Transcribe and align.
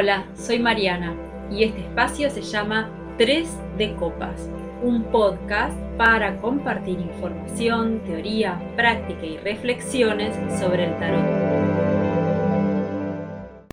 Hola, 0.00 0.30
soy 0.36 0.60
Mariana 0.60 1.16
y 1.50 1.64
este 1.64 1.80
espacio 1.80 2.30
se 2.30 2.42
llama 2.42 2.88
3 3.18 3.48
de 3.78 3.96
Copas, 3.96 4.48
un 4.80 5.02
podcast 5.10 5.76
para 5.96 6.40
compartir 6.40 7.00
información, 7.00 8.04
teoría, 8.04 8.62
práctica 8.76 9.26
y 9.26 9.38
reflexiones 9.38 10.36
sobre 10.60 10.84
el 10.84 10.96
tarot. 11.00 11.24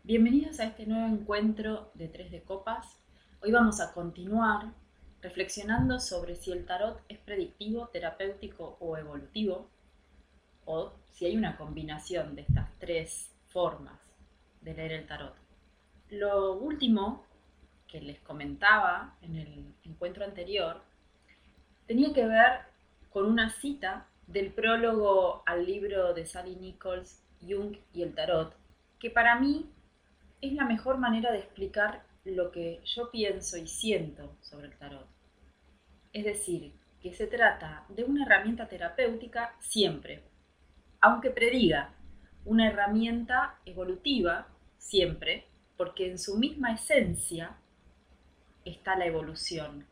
Bienvenidos 0.04 0.60
a 0.60 0.64
este 0.64 0.88
nuevo 0.88 1.06
encuentro 1.06 1.92
de 1.94 2.08
3 2.08 2.32
de 2.32 2.42
Copas. 2.42 2.98
Hoy 3.44 3.52
vamos 3.52 3.80
a 3.80 3.94
continuar 3.94 4.74
reflexionando 5.22 6.00
sobre 6.00 6.36
si 6.36 6.52
el 6.52 6.66
tarot 6.66 7.04
es 7.08 7.20
predictivo, 7.20 7.90
terapéutico 7.90 8.78
o 8.80 8.98
evolutivo, 8.98 9.70
o 10.66 10.92
si 11.12 11.28
hay 11.28 11.38
una 11.38 11.56
combinación 11.56 12.34
de 12.34 12.42
estas 12.42 12.68
tres 12.80 13.30
formas 13.50 14.00
de 14.62 14.74
leer 14.74 14.94
el 14.94 15.06
tarot. 15.06 15.45
Lo 16.18 16.54
último 16.54 17.26
que 17.90 18.00
les 18.00 18.22
comentaba 18.22 19.18
en 19.22 19.36
el 19.36 19.76
encuentro 19.84 20.24
anterior 20.24 20.82
tenía 21.88 22.14
que 22.14 22.26
ver 22.26 22.62
con 23.10 23.26
una 23.26 23.50
cita 23.50 24.08
del 24.26 24.54
prólogo 24.54 25.44
al 25.46 25.66
libro 25.66 26.14
de 26.14 26.26
Sally 26.26 26.56
Nichols, 26.56 27.22
Jung 27.42 27.76
y 27.92 28.02
el 28.02 28.16
Tarot, 28.16 28.56
que 28.98 29.10
para 29.10 29.38
mí 29.42 29.70
es 30.40 30.54
la 30.54 30.64
mejor 30.64 31.00
manera 31.00 31.34
de 31.34 31.40
explicar 31.40 32.06
lo 32.24 32.50
que 32.50 32.80
yo 32.86 33.12
pienso 33.12 33.58
y 33.58 33.68
siento 33.68 34.38
sobre 34.40 34.68
el 34.68 34.78
tarot. 34.78 35.08
Es 36.14 36.24
decir, 36.24 36.72
que 37.02 37.14
se 37.14 37.28
trata 37.28 37.84
de 37.90 38.06
una 38.06 38.26
herramienta 38.26 38.70
terapéutica 38.70 39.54
siempre, 39.60 40.24
aunque 41.02 41.30
prediga 41.30 41.94
una 42.46 42.70
herramienta 42.70 43.60
evolutiva 43.66 44.48
siempre, 44.78 45.50
porque 45.78 46.10
en 46.10 46.18
su 46.18 46.38
misma 46.38 46.74
esencia 46.74 47.56
está 48.64 48.96
la 48.96 49.06
evolución. 49.06 49.86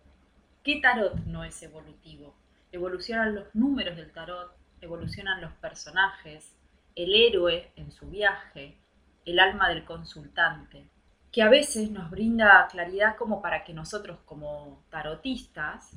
¿Qué 0.64 0.80
tarot 0.82 1.16
no 1.26 1.44
es 1.44 1.62
evolutivo? 1.62 2.36
Evolucionan 2.72 3.36
los 3.36 3.54
números 3.54 3.98
del 3.98 4.12
tarot, 4.12 4.56
evolucionan 4.82 5.42
los 5.42 5.52
personajes, 5.54 6.56
el 6.96 7.14
héroe 7.14 7.72
en 7.76 7.92
su 7.92 8.10
viaje, 8.10 8.78
el 9.26 9.40
alma 9.40 9.70
del 9.70 9.86
consultante, 9.86 10.90
que 11.32 11.42
a 11.42 11.50
veces 11.50 11.90
nos 11.92 12.10
brinda 12.10 12.68
claridad 12.72 13.16
como 13.18 13.42
para 13.42 13.64
que 13.64 13.74
nosotros 13.74 14.20
como 14.26 14.84
tarotistas 14.90 15.92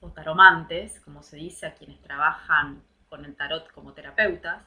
o 0.00 0.10
taromantes, 0.10 1.00
como 1.00 1.22
se 1.22 1.36
dice 1.36 1.66
a 1.66 1.74
quienes 1.74 2.00
trabajan 2.00 2.82
con 3.08 3.24
el 3.24 3.36
tarot 3.36 3.70
como 3.72 3.92
terapeutas, 3.92 4.64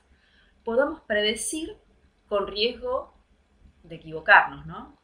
podamos 0.63 1.01
predecir 1.01 1.77
con 2.27 2.47
riesgo 2.47 3.14
de 3.87 3.95
equivocarnos, 3.95 4.65
¿no? 4.65 4.97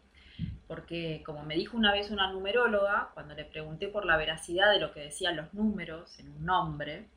Porque 0.68 1.22
como 1.26 1.44
me 1.44 1.56
dijo 1.56 1.76
una 1.76 1.92
vez 1.92 2.12
una 2.12 2.32
numeróloga, 2.32 3.12
cuando 3.14 3.36
le 3.36 3.46
pregunté 3.46 3.88
por 3.88 4.06
la 4.06 4.18
veracidad 4.18 4.72
de 4.72 4.80
lo 4.80 4.94
que 4.94 5.02
decían 5.02 5.36
los 5.36 5.54
números 5.54 6.18
en 6.20 6.32
un 6.32 6.46
nombre, 6.46 7.08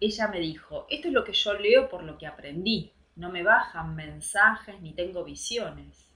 ella 0.00 0.28
me 0.28 0.40
dijo, 0.40 0.86
esto 0.90 1.08
es 1.08 1.14
lo 1.14 1.24
que 1.24 1.32
yo 1.32 1.54
leo 1.54 1.88
por 1.88 2.02
lo 2.02 2.18
que 2.18 2.26
aprendí, 2.26 2.92
no 3.14 3.30
me 3.30 3.42
bajan 3.42 3.94
mensajes 3.94 4.80
ni 4.80 4.92
tengo 4.92 5.24
visiones. 5.24 6.12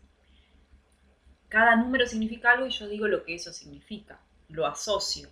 Cada 1.48 1.76
número 1.76 2.06
significa 2.06 2.52
algo 2.52 2.66
y 2.66 2.70
yo 2.70 2.86
digo 2.88 3.08
lo 3.08 3.24
que 3.24 3.34
eso 3.34 3.52
significa, 3.52 4.20
lo 4.48 4.66
asocio. 4.66 5.28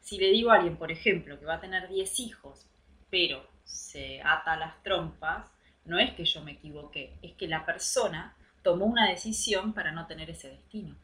Si 0.00 0.18
le 0.18 0.30
digo 0.30 0.50
a 0.50 0.56
alguien, 0.56 0.76
por 0.76 0.90
ejemplo, 0.90 1.38
que 1.38 1.46
va 1.46 1.54
a 1.54 1.60
tener 1.60 1.88
10 1.88 2.20
hijos, 2.20 2.66
pero 3.08 3.46
se 3.64 4.20
ata 4.22 4.56
las 4.56 4.82
trompas, 4.82 5.50
no 5.84 5.98
es 5.98 6.12
que 6.14 6.24
yo 6.24 6.42
me 6.42 6.52
equivoqué, 6.52 7.16
es 7.22 7.34
que 7.34 7.46
la 7.46 7.64
persona 7.64 8.36
tomó 8.62 8.86
una 8.86 9.08
decisión 9.08 9.72
para 9.72 9.92
no 9.92 10.06
tener 10.06 10.30
ese 10.30 10.50
destino. 10.50 10.96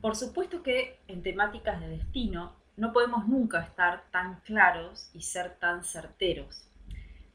Por 0.00 0.16
supuesto 0.16 0.62
que 0.62 1.00
en 1.08 1.22
temáticas 1.22 1.80
de 1.80 1.88
destino 1.88 2.54
no 2.76 2.92
podemos 2.92 3.26
nunca 3.26 3.60
estar 3.60 4.04
tan 4.10 4.40
claros 4.42 5.10
y 5.12 5.22
ser 5.22 5.58
tan 5.58 5.82
certeros, 5.82 6.68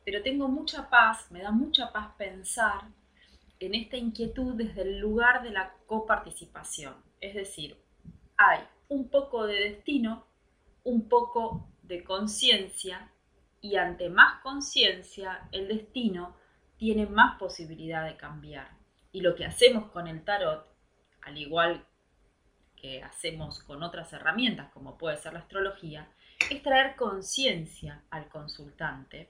pero 0.06 0.22
tengo 0.22 0.48
mucha 0.48 0.90
paz, 0.90 1.30
me 1.32 1.42
da 1.42 1.52
mucha 1.52 1.92
paz 1.92 2.14
pensar 2.18 2.88
en 3.60 3.76
esta 3.76 3.98
inquietud 3.98 4.56
desde 4.56 4.84
el 4.84 5.00
lugar 5.00 5.44
de 5.44 5.52
la 5.52 5.74
coparticipación, 5.86 6.96
es 7.20 7.34
decir, 7.34 7.78
hay 8.38 8.60
un 8.90 9.10
poco 9.10 9.46
de 9.46 9.56
destino, 9.56 10.26
un 10.84 11.08
poco 11.08 11.68
de 11.82 12.04
conciencia 12.04 13.12
y 13.62 13.76
ante 13.78 14.10
más 14.10 14.42
conciencia 14.42 15.48
el 15.52 15.68
destino 15.68 16.36
tiene 16.78 17.06
más 17.06 17.38
posibilidad 17.38 18.06
de 18.06 18.18
cambiar. 18.18 18.70
Y 19.12 19.22
lo 19.22 19.36
que 19.36 19.46
hacemos 19.46 19.92
con 19.92 20.08
el 20.08 20.24
tarot, 20.24 20.68
al 21.22 21.38
igual 21.38 21.86
que 22.76 23.02
hacemos 23.02 23.64
con 23.64 23.84
otras 23.84 24.12
herramientas 24.12 24.72
como 24.74 24.98
puede 24.98 25.18
ser 25.18 25.34
la 25.34 25.40
astrología, 25.40 26.12
es 26.50 26.62
traer 26.62 26.96
conciencia 26.96 28.04
al 28.10 28.28
consultante, 28.28 29.30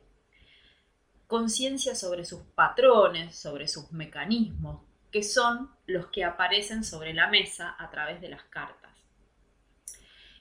conciencia 1.28 1.96
sobre 1.96 2.26
sus 2.26 2.42
patrones, 2.56 3.36
sobre 3.36 3.68
sus 3.68 3.92
mecanismos, 3.92 4.82
que 5.12 5.24
son 5.24 5.70
los 5.86 6.08
que 6.08 6.24
aparecen 6.24 6.84
sobre 6.84 7.14
la 7.14 7.28
mesa 7.28 7.76
a 7.78 7.90
través 7.92 8.20
de 8.22 8.30
las 8.30 8.44
cartas. 8.44 8.92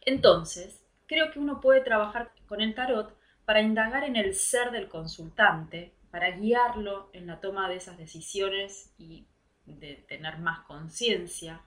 Entonces, 0.00 0.82
creo 1.06 1.30
que 1.30 1.38
uno 1.38 1.60
puede 1.60 1.82
trabajar 1.82 2.32
con 2.48 2.60
el 2.60 2.74
tarot 2.74 3.16
para 3.44 3.60
indagar 3.60 4.04
en 4.04 4.16
el 4.16 4.34
ser 4.34 4.70
del 4.70 4.88
consultante, 4.88 5.94
para 6.12 6.30
guiarlo 6.30 7.08
en 7.14 7.26
la 7.26 7.40
toma 7.40 7.70
de 7.70 7.76
esas 7.76 7.96
decisiones 7.96 8.92
y 8.98 9.26
de 9.64 9.94
tener 10.08 10.38
más 10.38 10.60
conciencia, 10.66 11.62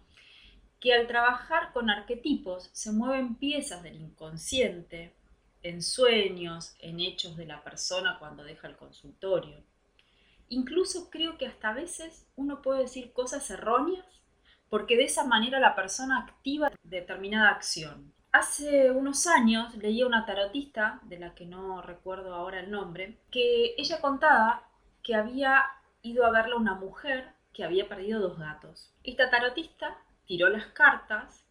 que 0.79 0.93
al 0.93 1.07
trabajar 1.07 1.73
con 1.73 1.89
arquetipos 1.89 2.69
se 2.71 2.91
mueven 2.91 3.35
piezas 3.35 3.81
del 3.81 3.95
inconsciente, 3.95 5.15
en 5.63 5.81
sueños, 5.81 6.75
en 6.79 6.99
hechos 6.99 7.35
de 7.37 7.47
la 7.47 7.63
persona 7.63 8.19
cuando 8.19 8.43
deja 8.43 8.67
el 8.67 8.77
consultorio. 8.77 9.63
Incluso 10.47 11.09
creo 11.09 11.39
que 11.39 11.47
hasta 11.47 11.69
a 11.69 11.73
veces 11.73 12.27
uno 12.35 12.61
puede 12.61 12.81
decir 12.81 13.13
cosas 13.13 13.49
erróneas 13.49 14.05
porque 14.69 14.95
de 14.95 15.05
esa 15.05 15.25
manera 15.25 15.59
la 15.59 15.75
persona 15.75 16.19
activa 16.19 16.71
determinada 16.83 17.49
acción. 17.49 18.13
Hace 18.37 18.91
unos 18.91 19.27
años 19.27 19.73
leía 19.77 20.05
una 20.05 20.25
tarotista, 20.25 20.99
de 21.03 21.17
la 21.17 21.33
que 21.33 21.45
no 21.45 21.81
recuerdo 21.81 22.35
ahora 22.35 22.59
el 22.59 22.69
nombre, 22.69 23.17
que 23.31 23.75
ella 23.77 24.01
contaba 24.01 24.67
que 25.01 25.15
había 25.15 25.63
ido 26.01 26.25
a 26.25 26.31
verla 26.31 26.57
una 26.57 26.73
mujer 26.73 27.29
que 27.53 27.63
había 27.63 27.87
perdido 27.87 28.19
dos 28.19 28.37
gatos. 28.37 28.93
Esta 29.05 29.29
tarotista 29.29 29.95
tiró 30.25 30.49
las 30.49 30.65
cartas 30.65 31.45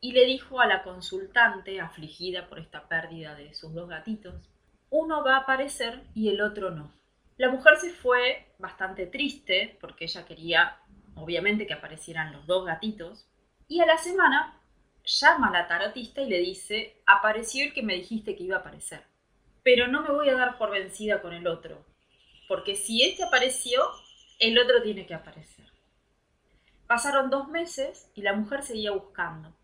y 0.00 0.12
le 0.12 0.24
dijo 0.24 0.60
a 0.60 0.66
la 0.66 0.82
consultante, 0.82 1.78
afligida 1.78 2.48
por 2.48 2.58
esta 2.58 2.88
pérdida 2.88 3.34
de 3.34 3.52
sus 3.52 3.74
dos 3.74 3.90
gatitos, 3.90 4.48
uno 4.88 5.22
va 5.22 5.34
a 5.34 5.40
aparecer 5.40 6.04
y 6.14 6.30
el 6.30 6.40
otro 6.40 6.70
no. 6.70 6.90
La 7.36 7.50
mujer 7.50 7.76
se 7.76 7.90
fue 7.90 8.46
bastante 8.58 9.06
triste 9.06 9.76
porque 9.78 10.06
ella 10.06 10.24
quería, 10.24 10.78
obviamente, 11.16 11.66
que 11.66 11.74
aparecieran 11.74 12.32
los 12.32 12.46
dos 12.46 12.64
gatitos. 12.64 13.28
Y 13.68 13.80
a 13.82 13.86
la 13.86 13.98
semana 13.98 14.59
llama 15.04 15.48
a 15.48 15.52
la 15.52 15.68
tarotista 15.68 16.20
y 16.22 16.28
le 16.28 16.38
dice, 16.38 17.02
apareció 17.06 17.64
el 17.64 17.72
que 17.72 17.82
me 17.82 17.94
dijiste 17.94 18.36
que 18.36 18.44
iba 18.44 18.56
a 18.56 18.60
aparecer. 18.60 19.02
Pero 19.62 19.88
no 19.88 20.02
me 20.02 20.10
voy 20.10 20.28
a 20.28 20.36
dar 20.36 20.58
por 20.58 20.70
vencida 20.70 21.20
con 21.20 21.32
el 21.32 21.46
otro, 21.46 21.84
porque 22.48 22.74
si 22.74 23.02
este 23.02 23.24
apareció, 23.24 23.82
el 24.38 24.58
otro 24.58 24.82
tiene 24.82 25.06
que 25.06 25.14
aparecer. 25.14 25.66
Pasaron 26.86 27.30
dos 27.30 27.48
meses 27.48 28.10
y 28.14 28.22
la 28.22 28.32
mujer 28.32 28.62
seguía 28.62 28.90
buscando. 28.90 29.54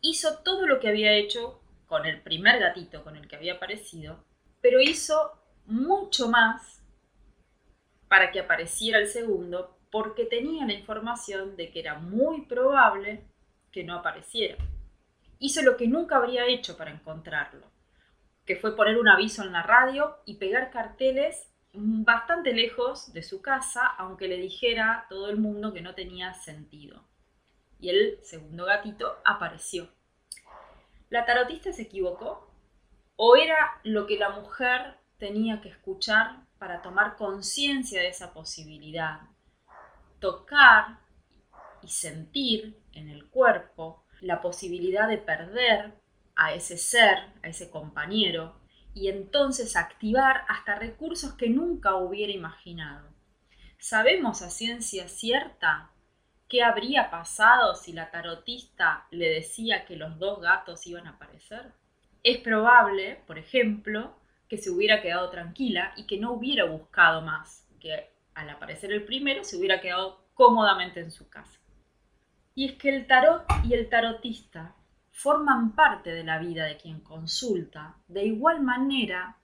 Hizo 0.00 0.38
todo 0.38 0.66
lo 0.66 0.80
que 0.80 0.88
había 0.88 1.12
hecho 1.12 1.60
con 1.86 2.06
el 2.06 2.20
primer 2.22 2.58
gatito 2.58 3.04
con 3.04 3.16
el 3.16 3.28
que 3.28 3.36
había 3.36 3.54
aparecido, 3.54 4.24
pero 4.60 4.80
hizo 4.80 5.32
mucho 5.66 6.28
más 6.28 6.82
para 8.08 8.30
que 8.30 8.40
apareciera 8.40 8.98
el 8.98 9.08
segundo, 9.08 9.76
porque 9.90 10.24
tenía 10.24 10.66
la 10.66 10.72
información 10.72 11.56
de 11.56 11.70
que 11.70 11.80
era 11.80 11.98
muy 11.98 12.42
probable 12.42 13.24
que 13.76 13.84
no 13.84 13.96
apareciera. 13.96 14.56
Hizo 15.38 15.60
lo 15.60 15.76
que 15.76 15.86
nunca 15.86 16.16
habría 16.16 16.46
hecho 16.46 16.78
para 16.78 16.90
encontrarlo, 16.90 17.70
que 18.46 18.56
fue 18.56 18.74
poner 18.74 18.96
un 18.96 19.06
aviso 19.06 19.42
en 19.42 19.52
la 19.52 19.62
radio 19.62 20.16
y 20.24 20.36
pegar 20.36 20.70
carteles 20.70 21.52
bastante 21.74 22.54
lejos 22.54 23.12
de 23.12 23.22
su 23.22 23.42
casa, 23.42 23.86
aunque 23.98 24.28
le 24.28 24.38
dijera 24.38 25.04
todo 25.10 25.28
el 25.28 25.36
mundo 25.36 25.74
que 25.74 25.82
no 25.82 25.94
tenía 25.94 26.32
sentido. 26.32 27.04
Y 27.78 27.90
el 27.90 28.18
segundo 28.22 28.64
gatito 28.64 29.18
apareció. 29.26 29.90
¿La 31.10 31.26
tarotista 31.26 31.70
se 31.70 31.82
equivocó? 31.82 32.50
¿O 33.16 33.36
era 33.36 33.78
lo 33.84 34.06
que 34.06 34.16
la 34.16 34.30
mujer 34.30 34.94
tenía 35.18 35.60
que 35.60 35.68
escuchar 35.68 36.46
para 36.58 36.80
tomar 36.80 37.16
conciencia 37.16 38.00
de 38.00 38.08
esa 38.08 38.32
posibilidad? 38.32 39.20
Tocar 40.18 41.04
sentir 41.88 42.78
en 42.92 43.08
el 43.08 43.26
cuerpo 43.28 44.04
la 44.20 44.40
posibilidad 44.40 45.08
de 45.08 45.18
perder 45.18 45.94
a 46.34 46.54
ese 46.54 46.76
ser, 46.76 47.18
a 47.42 47.48
ese 47.48 47.70
compañero, 47.70 48.56
y 48.94 49.08
entonces 49.08 49.76
activar 49.76 50.44
hasta 50.48 50.74
recursos 50.74 51.34
que 51.34 51.50
nunca 51.50 51.96
hubiera 51.96 52.32
imaginado. 52.32 53.08
Sabemos 53.78 54.40
a 54.40 54.48
ciencia 54.48 55.06
cierta 55.08 55.90
qué 56.48 56.62
habría 56.62 57.10
pasado 57.10 57.74
si 57.74 57.92
la 57.92 58.10
tarotista 58.10 59.06
le 59.10 59.28
decía 59.28 59.84
que 59.84 59.96
los 59.96 60.18
dos 60.18 60.40
gatos 60.40 60.86
iban 60.86 61.06
a 61.06 61.10
aparecer. 61.10 61.72
Es 62.22 62.38
probable, 62.38 63.22
por 63.26 63.38
ejemplo, 63.38 64.16
que 64.48 64.58
se 64.58 64.70
hubiera 64.70 65.02
quedado 65.02 65.28
tranquila 65.30 65.92
y 65.96 66.06
que 66.06 66.18
no 66.18 66.32
hubiera 66.32 66.64
buscado 66.64 67.20
más, 67.20 67.68
que 67.80 68.10
al 68.34 68.48
aparecer 68.48 68.92
el 68.92 69.04
primero 69.04 69.44
se 69.44 69.56
hubiera 69.56 69.80
quedado 69.80 70.24
cómodamente 70.34 71.00
en 71.00 71.10
su 71.10 71.28
casa. 71.28 71.60
Y 72.56 72.64
es 72.64 72.72
que 72.78 72.88
el 72.88 73.06
tarot 73.06 73.44
y 73.64 73.74
el 73.74 73.90
tarotista 73.90 74.74
forman 75.12 75.74
parte 75.74 76.10
de 76.10 76.24
la 76.24 76.38
vida 76.38 76.64
de 76.64 76.78
quien 76.78 77.00
consulta, 77.00 77.96
de 78.08 78.24
igual 78.24 78.62
manera 78.62 79.36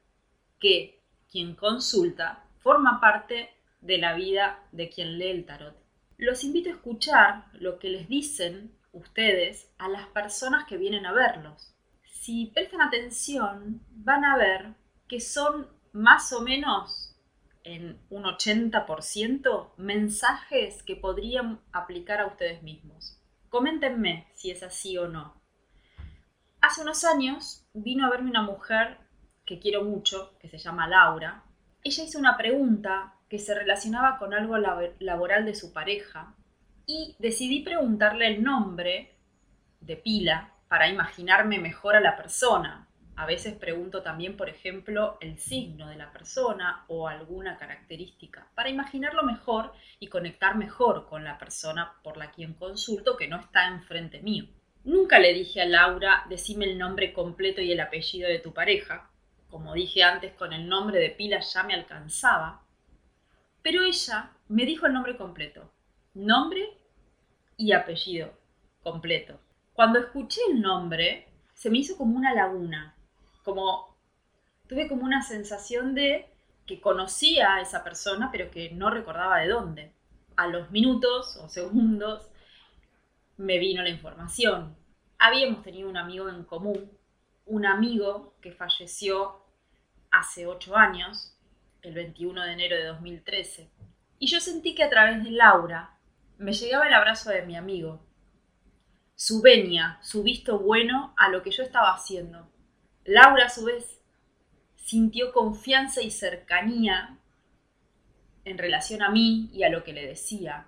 que 0.59 1.03
quien 1.31 1.55
consulta 1.55 2.43
forma 2.61 3.03
parte 3.03 3.51
de 3.83 3.99
la 3.99 4.15
vida 4.15 4.61
de 4.73 4.89
quien 4.89 5.19
lee 5.19 5.29
el 5.29 5.45
tarot. 5.45 5.77
Los 6.17 6.43
invito 6.43 6.71
a 6.71 6.73
escuchar 6.73 7.45
lo 7.53 7.79
que 7.79 7.91
les 7.91 8.09
dicen 8.09 8.75
ustedes 8.93 9.71
a 9.77 9.89
las 9.89 10.07
personas 10.07 10.65
que 10.67 10.79
vienen 10.79 11.05
a 11.05 11.13
verlos. 11.13 11.75
Si 12.05 12.47
prestan 12.47 12.81
atención, 12.81 13.83
van 13.91 14.25
a 14.25 14.39
ver 14.39 14.75
que 15.07 15.21
son 15.21 15.69
más 15.93 16.33
o 16.33 16.41
menos 16.41 17.12
en 17.65 18.01
un 18.11 18.25
80% 18.25 19.73
mensajes 19.77 20.83
que 20.83 20.97
podrían 20.97 21.61
aplicar 21.73 22.21
a 22.21 22.27
ustedes 22.27 22.63
mismos. 22.63 23.21
Coméntenme 23.49 24.29
si 24.35 24.51
es 24.51 24.63
así 24.63 24.97
o 24.99 25.09
no. 25.09 25.41
Hace 26.61 26.83
unos 26.83 27.05
años 27.05 27.67
vino 27.73 28.07
a 28.07 28.11
verme 28.11 28.31
una 28.31 28.43
mujer 28.43 28.99
que 29.45 29.59
quiero 29.59 29.85
mucho, 29.85 30.39
que 30.39 30.49
se 30.49 30.59
llama 30.59 30.89
Laura. 30.89 31.45
Ella 31.83 32.05
hizo 32.05 32.19
una 32.19 32.37
pregunta 32.37 33.15
que 33.29 33.39
se 33.39 33.55
relacionaba 33.55 34.19
con 34.19 34.35
algo 34.35 34.57
laboral 34.59 35.45
de 35.45 35.55
su 35.55 35.73
pareja 35.73 36.35
y 36.87 37.17
decidí 37.19 37.63
preguntarle 37.63 38.27
el 38.27 38.43
nombre 38.43 39.17
de 39.81 39.97
pila 39.97 40.53
para 40.69 40.89
imaginarme 40.89 41.59
mejor 41.59 41.97
a 41.97 42.01
la 42.01 42.17
persona. 42.17 42.89
A 43.15 43.27
veces 43.27 43.55
pregunto 43.55 44.03
también, 44.03 44.37
por 44.37 44.49
ejemplo, 44.49 45.19
el 45.21 45.39
signo 45.39 45.89
de 45.89 45.97
la 45.97 46.13
persona 46.13 46.85
o 46.89 47.09
alguna 47.09 47.59
característica 47.59 48.49
para 48.55 48.71
imaginarlo 48.71 49.23
mejor 49.23 49.73
y 50.01 50.09
conectar 50.09 50.57
mejor 50.57 51.07
con 51.09 51.23
la 51.23 51.39
persona 51.39 51.93
por 52.03 52.17
la 52.17 52.31
quien 52.31 52.55
consulto 52.55 53.17
que 53.17 53.29
no 53.29 53.39
está 53.39 53.69
enfrente 53.69 54.23
mío. 54.23 54.47
Nunca 54.85 55.19
le 55.19 55.33
dije 55.35 55.61
a 55.61 55.67
Laura, 55.67 56.25
decime 56.29 56.65
el 56.65 56.79
nombre 56.79 57.13
completo 57.13 57.61
y 57.61 57.71
el 57.71 57.81
apellido 57.81 58.29
de 58.29 58.41
tu 58.41 58.53
pareja. 58.53 59.11
Como 59.49 59.75
dije 59.75 60.03
antes, 60.03 60.33
con 60.33 60.53
el 60.53 60.69
nombre 60.69 60.99
de 60.99 61.11
pila 61.11 61.39
ya 61.41 61.63
me 61.63 61.75
alcanzaba. 61.75 62.63
Pero 63.63 63.83
ella 63.85 64.33
me 64.49 64.65
dijo 64.65 64.87
el 64.87 64.95
nombre 64.95 65.17
completo. 65.17 65.71
Nombre 66.15 66.67
y 67.57 67.73
apellido 67.73 68.33
completo. 68.83 69.39
Cuando 69.73 70.01
escuché 70.01 70.41
el 70.51 70.61
nombre, 70.61 71.29
se 71.55 71.71
me 71.71 71.79
hizo 71.79 71.97
como 71.97 72.17
una 72.17 72.35
laguna. 72.35 72.97
Como 73.43 73.97
tuve 74.69 74.89
como 74.89 75.05
una 75.05 75.23
sensación 75.23 75.95
de 75.95 76.29
que 76.67 76.81
conocía 76.81 77.55
a 77.55 77.61
esa 77.61 77.83
persona, 77.85 78.31
pero 78.31 78.51
que 78.51 78.71
no 78.71 78.91
recordaba 78.91 79.39
de 79.39 79.49
dónde. 79.49 79.93
A 80.37 80.47
los 80.47 80.71
minutos 80.71 81.37
o 81.37 81.49
segundos 81.49 82.31
me 83.37 83.59
vino 83.59 83.83
la 83.83 83.91
información. 83.91 84.77
Habíamos 85.19 85.63
tenido 85.63 85.89
un 85.89 85.97
amigo 85.97 86.29
en 86.29 86.45
común, 86.45 86.91
un 87.47 87.67
amigo 87.67 88.35
que 88.41 88.53
falleció 88.53 89.43
hace 90.11 90.47
ocho 90.47 90.77
años, 90.77 91.37
el 91.83 91.95
21 91.95 92.45
de 92.45 92.53
enero 92.53 92.77
de 92.77 92.87
2013, 92.87 93.71
y 94.19 94.29
yo 94.29 94.39
sentí 94.41 94.75
que 94.75 94.85
a 94.85 94.91
través 94.91 95.25
de 95.25 95.33
Laura 95.33 95.99
me 96.39 96.53
llegaba 96.53 96.87
el 96.87 96.95
abrazo 96.95 97.31
de 97.31 97.43
mi 97.43 97.57
amigo, 97.57 98.07
su 99.17 99.43
venia, 99.43 99.99
su 100.03 100.23
visto 100.23 100.59
bueno 100.59 101.13
a 101.17 101.29
lo 101.29 101.43
que 101.43 101.51
yo 101.51 101.63
estaba 101.63 101.93
haciendo. 101.93 102.49
Laura, 103.05 103.47
a 103.47 103.51
su 103.51 103.65
vez, 103.65 104.01
sintió 104.77 105.33
confianza 105.33 106.03
y 106.03 106.11
cercanía 106.11 107.19
en 108.45 108.59
relación 108.59 109.03
a 109.03 109.11
mí 109.11 109.51
y 109.53 109.63
a 109.65 109.69
lo 109.69 109.85
que 109.85 109.93
le 109.93 110.07
decía 110.07 110.67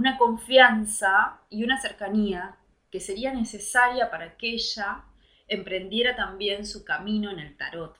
una 0.00 0.16
confianza 0.16 1.40
y 1.50 1.62
una 1.64 1.78
cercanía 1.78 2.56
que 2.90 3.00
sería 3.00 3.34
necesaria 3.34 4.10
para 4.10 4.36
que 4.36 4.54
ella 4.54 5.04
emprendiera 5.46 6.16
también 6.16 6.64
su 6.64 6.84
camino 6.84 7.30
en 7.30 7.38
el 7.38 7.56
tarot. 7.56 7.98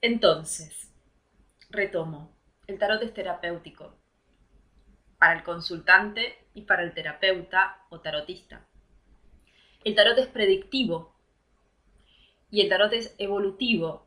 Entonces, 0.00 0.90
retomo, 1.70 2.34
el 2.66 2.78
tarot 2.78 3.02
es 3.02 3.12
terapéutico 3.12 3.94
para 5.18 5.34
el 5.34 5.42
consultante 5.42 6.46
y 6.54 6.62
para 6.62 6.82
el 6.82 6.94
terapeuta 6.94 7.84
o 7.90 8.00
tarotista. 8.00 8.66
El 9.84 9.94
tarot 9.94 10.16
es 10.18 10.28
predictivo 10.28 11.13
y 12.54 12.60
el 12.60 12.68
tarot 12.68 12.92
es 12.92 13.16
evolutivo. 13.18 14.06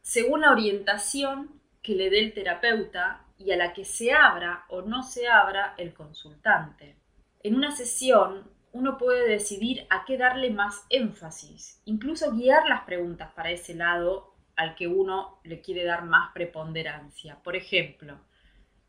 Según 0.00 0.40
la 0.40 0.50
orientación 0.50 1.60
que 1.80 1.94
le 1.94 2.10
dé 2.10 2.18
el 2.18 2.34
terapeuta 2.34 3.24
y 3.38 3.52
a 3.52 3.56
la 3.56 3.72
que 3.72 3.84
se 3.84 4.12
abra 4.12 4.64
o 4.70 4.82
no 4.82 5.04
se 5.04 5.28
abra 5.28 5.74
el 5.78 5.94
consultante. 5.94 6.96
En 7.44 7.54
una 7.54 7.70
sesión 7.70 8.50
uno 8.72 8.98
puede 8.98 9.28
decidir 9.28 9.86
a 9.88 10.04
qué 10.04 10.18
darle 10.18 10.50
más 10.50 10.84
énfasis, 10.90 11.80
incluso 11.84 12.32
guiar 12.32 12.68
las 12.68 12.80
preguntas 12.82 13.30
para 13.36 13.52
ese 13.52 13.76
lado 13.76 14.34
al 14.56 14.74
que 14.74 14.88
uno 14.88 15.38
le 15.44 15.60
quiere 15.60 15.84
dar 15.84 16.06
más 16.06 16.32
preponderancia. 16.32 17.40
Por 17.40 17.54
ejemplo, 17.54 18.18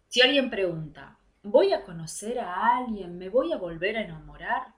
si 0.08 0.22
alguien 0.22 0.50
pregunta, 0.50 1.20
¿voy 1.44 1.72
a 1.72 1.84
conocer 1.84 2.40
a 2.40 2.78
alguien? 2.78 3.20
¿Me 3.20 3.30
voy 3.30 3.52
a 3.54 3.58
volver 3.58 3.96
a 3.96 4.02
enamorar? 4.02 4.77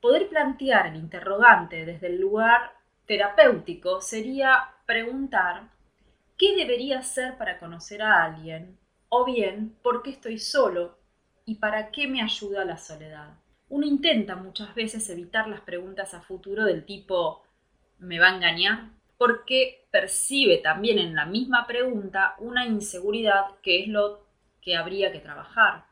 Poder 0.00 0.28
plantear 0.28 0.86
el 0.86 0.96
interrogante 0.96 1.84
desde 1.84 2.06
el 2.06 2.20
lugar 2.20 2.72
terapéutico 3.06 4.00
sería 4.00 4.74
preguntar 4.86 5.70
¿Qué 6.36 6.54
debería 6.54 7.00
hacer 7.00 7.36
para 7.36 7.58
conocer 7.58 8.00
a 8.00 8.22
alguien? 8.22 8.78
O 9.08 9.24
bien, 9.24 9.76
¿por 9.82 10.04
qué 10.04 10.10
estoy 10.10 10.38
solo? 10.38 10.96
¿Y 11.44 11.56
para 11.56 11.90
qué 11.90 12.06
me 12.06 12.22
ayuda 12.22 12.64
la 12.64 12.76
soledad? 12.76 13.40
Uno 13.68 13.84
intenta 13.86 14.36
muchas 14.36 14.72
veces 14.76 15.10
evitar 15.10 15.48
las 15.48 15.62
preguntas 15.62 16.14
a 16.14 16.20
futuro 16.20 16.64
del 16.64 16.84
tipo 16.84 17.42
¿me 17.98 18.20
va 18.20 18.28
a 18.28 18.36
engañar? 18.36 18.90
Porque 19.16 19.88
percibe 19.90 20.58
también 20.58 21.00
en 21.00 21.16
la 21.16 21.26
misma 21.26 21.66
pregunta 21.66 22.36
una 22.38 22.66
inseguridad 22.66 23.56
que 23.60 23.82
es 23.82 23.88
lo 23.88 24.24
que 24.62 24.76
habría 24.76 25.10
que 25.10 25.18
trabajar. 25.18 25.86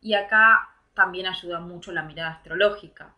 Y 0.00 0.14
acá 0.14 0.70
también 0.94 1.26
ayuda 1.26 1.60
mucho 1.60 1.92
la 1.92 2.02
mirada 2.02 2.30
astrológica 2.30 3.14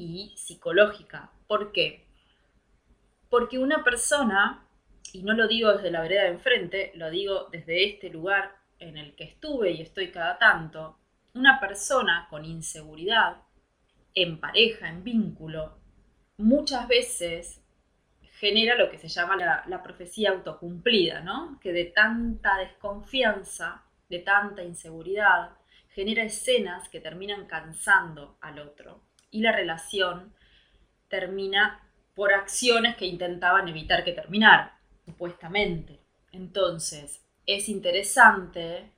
y 0.00 0.34
psicológica. 0.36 1.30
¿Por 1.46 1.72
qué? 1.72 2.06
Porque 3.28 3.58
una 3.58 3.84
persona 3.84 4.66
y 5.12 5.22
no 5.22 5.34
lo 5.34 5.48
digo 5.48 5.72
desde 5.72 5.90
la 5.90 6.02
vereda 6.02 6.22
de 6.22 6.30
enfrente, 6.30 6.92
lo 6.94 7.10
digo 7.10 7.48
desde 7.50 7.84
este 7.84 8.10
lugar 8.10 8.56
en 8.78 8.96
el 8.96 9.14
que 9.14 9.24
estuve 9.24 9.72
y 9.72 9.82
estoy 9.82 10.10
cada 10.10 10.38
tanto, 10.38 10.98
una 11.34 11.60
persona 11.60 12.26
con 12.30 12.44
inseguridad, 12.44 13.42
en 14.14 14.40
pareja, 14.40 14.88
en 14.88 15.04
vínculo, 15.04 15.78
muchas 16.36 16.88
veces 16.88 17.62
genera 18.22 18.74
lo 18.76 18.90
que 18.90 18.98
se 18.98 19.08
llama 19.08 19.36
la, 19.36 19.64
la, 19.66 19.82
profecía 19.82 20.30
autocumplida, 20.30 21.20
¿no? 21.20 21.58
Que 21.60 21.72
de 21.72 21.84
tanta 21.84 22.56
desconfianza, 22.56 23.84
de 24.08 24.20
tanta 24.20 24.64
inseguridad, 24.64 25.50
genera 25.90 26.24
escenas 26.24 26.88
que 26.88 27.00
terminan 27.00 27.46
cansando 27.46 28.38
al 28.40 28.58
otro 28.58 29.09
y 29.30 29.40
la 29.40 29.52
relación 29.52 30.34
termina 31.08 31.88
por 32.14 32.32
acciones 32.32 32.96
que 32.96 33.06
intentaban 33.06 33.68
evitar 33.68 34.04
que 34.04 34.12
terminara 34.12 34.80
supuestamente. 35.04 36.00
Entonces, 36.32 37.24
es 37.46 37.68
interesante 37.68 38.92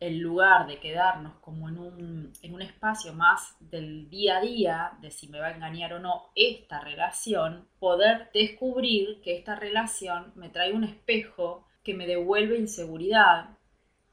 el 0.00 0.18
lugar 0.18 0.66
de 0.66 0.80
quedarnos 0.80 1.34
como 1.40 1.68
en 1.68 1.78
un, 1.78 2.32
en 2.42 2.54
un 2.54 2.62
espacio 2.62 3.12
más 3.12 3.54
del 3.60 4.08
día 4.08 4.38
a 4.38 4.40
día, 4.40 4.92
de 5.02 5.10
si 5.10 5.28
me 5.28 5.38
va 5.38 5.48
a 5.48 5.54
engañar 5.54 5.92
o 5.92 5.98
no 5.98 6.30
esta 6.34 6.80
relación, 6.80 7.68
poder 7.78 8.30
descubrir 8.32 9.20
que 9.20 9.36
esta 9.36 9.54
relación 9.54 10.32
me 10.36 10.48
trae 10.48 10.72
un 10.72 10.84
espejo 10.84 11.66
que 11.84 11.92
me 11.92 12.06
devuelve 12.06 12.58
inseguridad, 12.58 13.58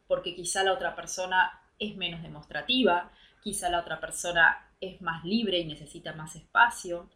porque 0.07 0.35
quizá 0.35 0.63
la 0.63 0.73
otra 0.73 0.93
persona 0.95 1.51
es 1.79 1.95
menos 1.95 2.21
demostrativa, 2.21 3.11
quizá 3.41 3.69
la 3.69 3.79
otra 3.79 4.01
persona 4.01 4.66
es 4.79 5.01
más 5.01 5.23
libre 5.23 5.59
y 5.59 5.65
necesita 5.65 6.13
más 6.13 6.35
espacio. 6.35 7.09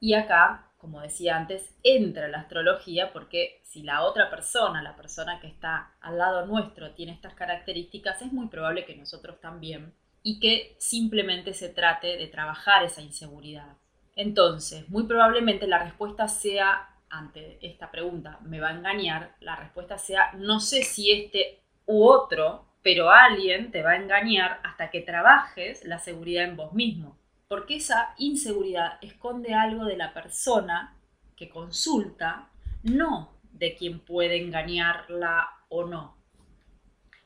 Y 0.00 0.14
acá 0.14 0.70
como 0.80 1.02
decía 1.02 1.36
antes, 1.36 1.76
entra 1.82 2.26
la 2.28 2.38
astrología 2.38 3.12
porque 3.12 3.60
si 3.64 3.82
la 3.82 4.02
otra 4.02 4.30
persona, 4.30 4.82
la 4.82 4.96
persona 4.96 5.38
que 5.38 5.46
está 5.46 5.92
al 6.00 6.16
lado 6.16 6.46
nuestro, 6.46 6.94
tiene 6.94 7.12
estas 7.12 7.34
características, 7.34 8.22
es 8.22 8.32
muy 8.32 8.48
probable 8.48 8.86
que 8.86 8.96
nosotros 8.96 9.38
también 9.40 9.92
y 10.22 10.40
que 10.40 10.76
simplemente 10.78 11.52
se 11.52 11.68
trate 11.68 12.16
de 12.16 12.26
trabajar 12.28 12.82
esa 12.82 13.02
inseguridad. 13.02 13.76
Entonces, 14.16 14.88
muy 14.88 15.02
probablemente 15.02 15.66
la 15.66 15.84
respuesta 15.84 16.28
sea, 16.28 16.88
ante 17.10 17.58
esta 17.60 17.90
pregunta, 17.90 18.38
¿me 18.40 18.58
va 18.58 18.68
a 18.68 18.76
engañar? 18.76 19.36
La 19.40 19.56
respuesta 19.56 19.98
sea, 19.98 20.32
no 20.32 20.60
sé 20.60 20.82
si 20.82 21.12
este 21.12 21.60
u 21.84 22.06
otro 22.06 22.69
pero 22.82 23.10
alguien 23.10 23.70
te 23.70 23.82
va 23.82 23.92
a 23.92 23.96
engañar 23.96 24.60
hasta 24.64 24.90
que 24.90 25.00
trabajes 25.00 25.84
la 25.84 25.98
seguridad 25.98 26.44
en 26.44 26.56
vos 26.56 26.72
mismo, 26.72 27.18
porque 27.48 27.76
esa 27.76 28.14
inseguridad 28.18 28.98
esconde 29.02 29.54
algo 29.54 29.84
de 29.84 29.96
la 29.96 30.14
persona 30.14 30.96
que 31.36 31.48
consulta, 31.48 32.50
no 32.82 33.34
de 33.52 33.74
quien 33.74 34.00
puede 34.00 34.36
engañarla 34.42 35.48
o 35.68 35.84
no. 35.84 36.16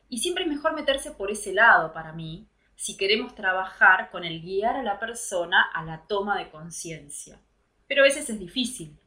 Y 0.09 0.19
siempre 0.19 0.45
es 0.45 0.51
mejor 0.51 0.75
meterse 0.75 1.11
por 1.11 1.31
ese 1.31 1.53
lado 1.53 1.93
para 1.93 2.13
mí, 2.13 2.49
si 2.77 2.97
queremos 2.97 3.35
trabajar 3.35 4.11
con 4.11 4.25
el 4.25 4.43
guiar 4.43 4.77
a 4.77 4.83
la 4.83 4.99
persona 4.99 5.63
a 5.73 5.85
la 5.85 6.07
toma 6.07 6.39
de 6.39 6.51
conciencia. 6.51 7.41
Pero 7.87 8.03
a 8.03 8.05
veces 8.05 8.29
es 8.31 8.39
difícil 8.39 8.99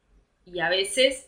y 0.44 0.60
a 0.60 0.68
veces, 0.68 1.27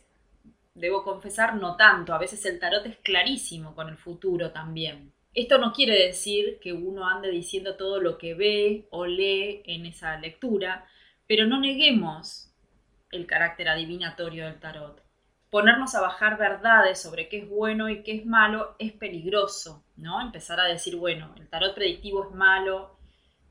debo 0.74 1.02
confesar, 1.02 1.56
no 1.56 1.76
tanto. 1.76 2.14
A 2.14 2.18
veces 2.18 2.44
el 2.46 2.58
tarot 2.58 2.86
es 2.86 2.96
clarísimo 2.98 3.74
con 3.74 3.88
el 3.88 3.96
futuro 3.96 4.50
también. 4.50 5.12
Esto 5.32 5.58
no 5.58 5.72
quiere 5.72 6.06
decir 6.06 6.58
que 6.60 6.72
uno 6.72 7.08
ande 7.08 7.30
diciendo 7.30 7.76
todo 7.76 8.00
lo 8.00 8.18
que 8.18 8.34
ve 8.34 8.88
o 8.90 9.06
lee 9.06 9.62
en 9.64 9.86
esa 9.86 10.18
lectura, 10.18 10.86
pero 11.28 11.46
no 11.46 11.60
neguemos 11.60 12.52
el 13.12 13.26
carácter 13.26 13.68
adivinatorio 13.68 14.46
del 14.46 14.58
tarot. 14.58 15.02
Ponernos 15.48 15.94
a 15.94 16.00
bajar 16.00 16.38
verdades 16.38 17.00
sobre 17.00 17.28
qué 17.28 17.38
es 17.38 17.48
bueno 17.48 17.88
y 17.88 18.02
qué 18.02 18.16
es 18.16 18.26
malo 18.26 18.76
es 18.78 18.92
peligroso, 18.92 19.84
¿no? 19.96 20.20
Empezar 20.20 20.60
a 20.60 20.64
decir, 20.64 20.96
bueno, 20.96 21.34
el 21.38 21.48
tarot 21.48 21.74
predictivo 21.74 22.24
es 22.24 22.34
malo, 22.34 22.96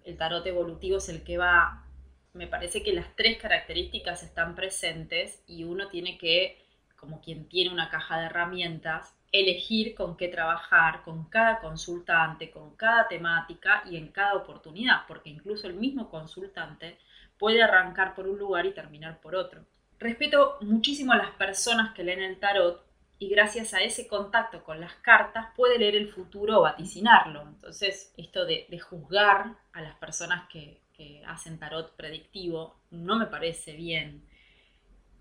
el 0.05 0.17
tarot 0.17 0.45
evolutivo 0.47 0.97
es 0.97 1.09
el 1.09 1.23
que 1.23 1.37
va. 1.37 1.85
Me 2.33 2.47
parece 2.47 2.83
que 2.83 2.93
las 2.93 3.15
tres 3.15 3.37
características 3.37 4.23
están 4.23 4.55
presentes 4.55 5.43
y 5.47 5.63
uno 5.63 5.89
tiene 5.89 6.17
que, 6.17 6.65
como 6.99 7.21
quien 7.21 7.47
tiene 7.47 7.73
una 7.73 7.89
caja 7.89 8.19
de 8.19 8.25
herramientas, 8.27 9.15
elegir 9.31 9.95
con 9.95 10.17
qué 10.17 10.27
trabajar 10.27 11.03
con 11.03 11.25
cada 11.25 11.59
consultante, 11.59 12.49
con 12.49 12.75
cada 12.75 13.07
temática 13.07 13.83
y 13.89 13.97
en 13.97 14.09
cada 14.09 14.35
oportunidad, 14.35 15.05
porque 15.07 15.29
incluso 15.29 15.67
el 15.67 15.75
mismo 15.75 16.09
consultante 16.09 16.97
puede 17.37 17.63
arrancar 17.63 18.15
por 18.15 18.27
un 18.27 18.37
lugar 18.37 18.65
y 18.65 18.73
terminar 18.73 19.21
por 19.21 19.35
otro. 19.35 19.65
Respeto 19.99 20.57
muchísimo 20.61 21.13
a 21.13 21.17
las 21.17 21.31
personas 21.31 21.93
que 21.93 22.03
leen 22.03 22.21
el 22.21 22.39
tarot 22.39 22.85
y 23.19 23.27
gracias 23.29 23.73
a 23.73 23.81
ese 23.81 24.07
contacto 24.07 24.63
con 24.63 24.79
las 24.79 24.93
cartas 24.95 25.47
puede 25.55 25.77
leer 25.77 25.95
el 25.95 26.09
futuro 26.09 26.59
o 26.59 26.61
vaticinarlo. 26.61 27.41
Entonces, 27.41 28.13
esto 28.17 28.45
de, 28.45 28.65
juzgar 28.79 29.57
a 29.73 29.81
las 29.81 29.95
personas 29.95 30.47
que, 30.49 30.81
que 30.93 31.21
hacen 31.27 31.59
tarot 31.59 31.95
predictivo 31.97 32.77
no 32.91 33.17
me 33.17 33.25
parece 33.25 33.73
bien. 33.73 34.23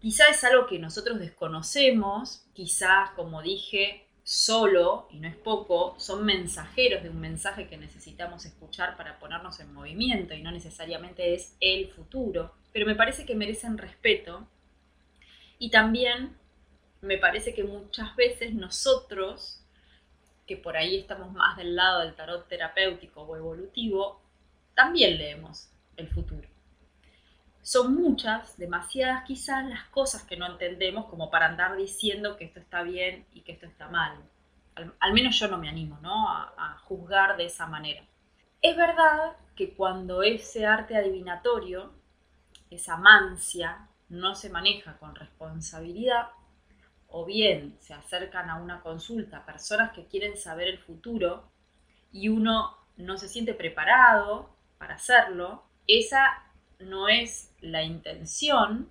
Quizá 0.01 0.29
es 0.29 0.45
algo 0.45 0.67
que 0.69 0.79
nosotros 0.79 1.19
desconocemos, 1.19 2.47
quizás, 2.53 3.11
como 3.17 3.43
dije, 3.43 4.07
solo, 4.23 5.09
y 5.11 5.19
no 5.19 5.27
es 5.27 5.35
poco, 5.35 5.97
son 5.99 6.25
mensajeros 6.25 7.03
de 7.03 7.11
un 7.11 7.19
mensaje 7.19 7.67
que 7.67 7.77
necesitamos 7.77 8.45
escuchar 8.45 8.97
para 8.97 9.19
ponernos 9.19 9.59
en 9.59 9.75
movimiento 9.75 10.35
y 10.35 10.43
no 10.43 10.53
necesariamente 10.53 11.35
es 11.35 11.57
el 11.61 11.89
futuro, 11.89 12.55
pero 12.73 12.87
me 12.87 12.95
parece 12.95 13.25
que 13.27 13.35
merecen 13.35 13.77
respeto 13.77 14.47
y 15.59 15.71
también 15.71 16.37
me 17.01 17.19
parece 17.19 17.53
que 17.53 17.65
muchas 17.65 18.15
veces 18.15 18.55
nosotros, 18.55 19.65
que 20.47 20.57
por 20.57 20.77
ahí 20.77 20.99
estamos 20.99 21.33
más 21.33 21.57
del 21.57 21.75
lado 21.75 22.01
del 22.01 22.15
tarot 22.15 22.47
terapéutico 22.47 23.23
o 23.23 23.37
evolutivo, 23.37 24.23
también 24.75 25.19
leemos 25.19 25.71
el 25.97 26.09
futuro 26.09 26.47
son 27.69 27.97
muchas, 27.97 28.57
demasiadas 28.57 29.25
quizás, 29.25 29.63
las 29.67 29.85
cosas 29.89 30.23
que 30.23 30.39
no 30.39 30.47
entendemos 30.47 31.05
como 31.05 31.31
para 31.31 31.45
andar 31.45 31.77
diciendo 31.77 32.39
que 32.39 32.47
esto 32.47 32.61
está 32.61 32.83
bien 32.83 33.27
y 33.35 33.43
que 33.43 33.53
esto 33.53 33.67
está 33.67 33.89
mal. 33.89 34.25
Al, 35.01 35.13
menos 35.13 35.39
yo 35.39 35.49
no 35.49 35.59
me 35.59 35.69
animo 35.69 35.99
¿no? 36.01 36.31
A, 36.31 36.55
a 36.57 36.79
juzgar 36.79 37.37
de 37.37 37.45
esa 37.45 37.67
manera. 37.67 38.03
Es 38.63 38.75
verdad 38.75 39.37
que 39.55 39.75
cuando 39.75 40.23
ese 40.23 40.65
arte 40.65 40.97
adivinatorio, 40.97 41.93
esa 42.71 42.97
mancia, 42.97 43.87
no 44.09 44.35
se 44.35 44.49
maneja 44.49 44.97
con 44.97 45.15
responsabilidad, 45.15 46.29
o 47.07 47.27
bien 47.27 47.77
se 47.81 47.93
acercan 47.93 48.49
a 48.49 48.57
una 48.57 48.81
consulta 48.81 49.45
personas 49.45 49.93
que 49.93 50.07
quieren 50.07 50.39
saber 50.39 50.69
el 50.69 50.79
futuro 50.79 51.51
y 52.13 52.31
uno 52.31 52.79
no 52.97 53.19
se 53.19 53.29
siente 53.29 53.53
preparado 53.53 54.57
para 54.79 54.95
hacerlo, 54.95 55.65
esa 55.87 56.48
no 56.79 57.09
es 57.09 57.53
la 57.61 57.83
intención 57.83 58.89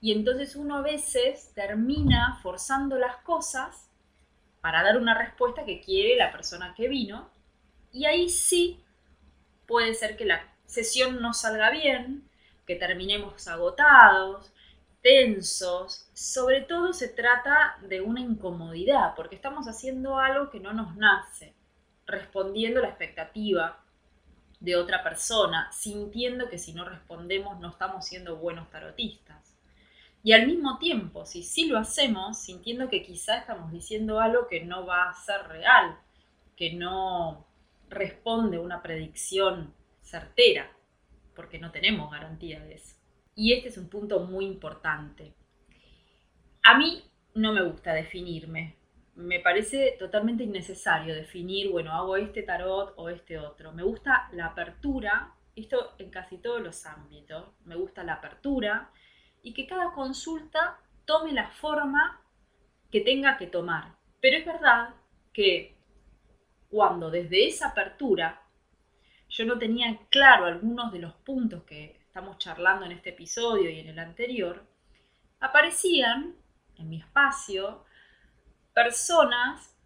y 0.00 0.12
entonces 0.12 0.54
uno 0.54 0.76
a 0.76 0.82
veces 0.82 1.52
termina 1.54 2.38
forzando 2.42 2.98
las 2.98 3.16
cosas 3.16 3.90
para 4.60 4.82
dar 4.82 4.96
una 4.96 5.18
respuesta 5.18 5.64
que 5.64 5.80
quiere 5.80 6.16
la 6.16 6.30
persona 6.30 6.74
que 6.76 6.88
vino 6.88 7.28
y 7.92 8.04
ahí 8.04 8.28
sí 8.28 8.80
puede 9.66 9.94
ser 9.94 10.16
que 10.16 10.24
la 10.24 10.40
sesión 10.66 11.20
no 11.20 11.34
salga 11.34 11.70
bien, 11.70 12.28
que 12.64 12.76
terminemos 12.76 13.48
agotados, 13.48 14.52
tensos, 15.02 16.08
sobre 16.12 16.60
todo 16.60 16.92
se 16.92 17.08
trata 17.08 17.76
de 17.82 18.00
una 18.00 18.20
incomodidad, 18.20 19.14
porque 19.16 19.34
estamos 19.34 19.66
haciendo 19.66 20.18
algo 20.18 20.50
que 20.50 20.60
no 20.60 20.72
nos 20.72 20.94
nace, 20.94 21.54
respondiendo 22.06 22.78
a 22.78 22.82
la 22.84 22.88
expectativa 22.90 23.79
de 24.60 24.76
otra 24.76 25.02
persona, 25.02 25.72
sintiendo 25.72 26.48
que 26.48 26.58
si 26.58 26.72
no 26.72 26.84
respondemos 26.84 27.58
no 27.60 27.70
estamos 27.70 28.04
siendo 28.06 28.36
buenos 28.36 28.70
tarotistas. 28.70 29.56
Y 30.22 30.32
al 30.32 30.46
mismo 30.46 30.78
tiempo, 30.78 31.24
si 31.24 31.42
sí 31.42 31.66
lo 31.66 31.78
hacemos, 31.78 32.38
sintiendo 32.38 32.90
que 32.90 33.02
quizá 33.02 33.38
estamos 33.38 33.72
diciendo 33.72 34.20
algo 34.20 34.48
que 34.48 34.62
no 34.62 34.84
va 34.84 35.08
a 35.08 35.14
ser 35.14 35.48
real, 35.48 35.98
que 36.56 36.74
no 36.74 37.46
responde 37.88 38.58
a 38.58 38.60
una 38.60 38.82
predicción 38.82 39.72
certera, 40.02 40.70
porque 41.34 41.58
no 41.58 41.70
tenemos 41.70 42.10
garantía 42.10 42.60
de 42.60 42.74
eso. 42.74 42.96
Y 43.34 43.54
este 43.54 43.70
es 43.70 43.78
un 43.78 43.88
punto 43.88 44.20
muy 44.20 44.44
importante. 44.44 45.32
A 46.62 46.76
mí 46.76 47.02
no 47.34 47.54
me 47.54 47.62
gusta 47.62 47.94
definirme, 47.94 48.76
me 49.20 49.40
parece 49.40 49.96
totalmente 49.98 50.44
innecesario 50.44 51.14
definir, 51.14 51.70
bueno, 51.70 51.92
hago 51.92 52.16
este 52.16 52.42
tarot 52.42 52.94
o 52.96 53.08
este 53.08 53.38
otro. 53.38 53.72
Me 53.72 53.82
gusta 53.82 54.28
la 54.32 54.46
apertura, 54.46 55.34
esto 55.54 55.94
en 55.98 56.10
casi 56.10 56.38
todos 56.38 56.60
los 56.62 56.86
ámbitos, 56.86 57.52
me 57.64 57.76
gusta 57.76 58.02
la 58.02 58.14
apertura 58.14 58.90
y 59.42 59.52
que 59.52 59.66
cada 59.66 59.92
consulta 59.92 60.78
tome 61.04 61.32
la 61.32 61.48
forma 61.50 62.22
que 62.90 63.02
tenga 63.02 63.36
que 63.36 63.46
tomar. 63.46 63.96
Pero 64.20 64.38
es 64.38 64.46
verdad 64.46 64.94
que 65.32 65.76
cuando 66.68 67.10
desde 67.10 67.46
esa 67.46 67.68
apertura 67.68 68.42
yo 69.28 69.44
no 69.44 69.58
tenía 69.58 69.98
claro 70.08 70.46
algunos 70.46 70.92
de 70.92 70.98
los 70.98 71.14
puntos 71.14 71.64
que 71.64 72.00
estamos 72.06 72.38
charlando 72.38 72.86
en 72.86 72.92
este 72.92 73.10
episodio 73.10 73.70
y 73.70 73.80
en 73.80 73.88
el 73.88 73.98
anterior, 73.98 74.66
aparecían 75.40 76.36
en 76.76 76.88
mi 76.88 76.98
espacio 76.98 77.84
personas 78.72 79.76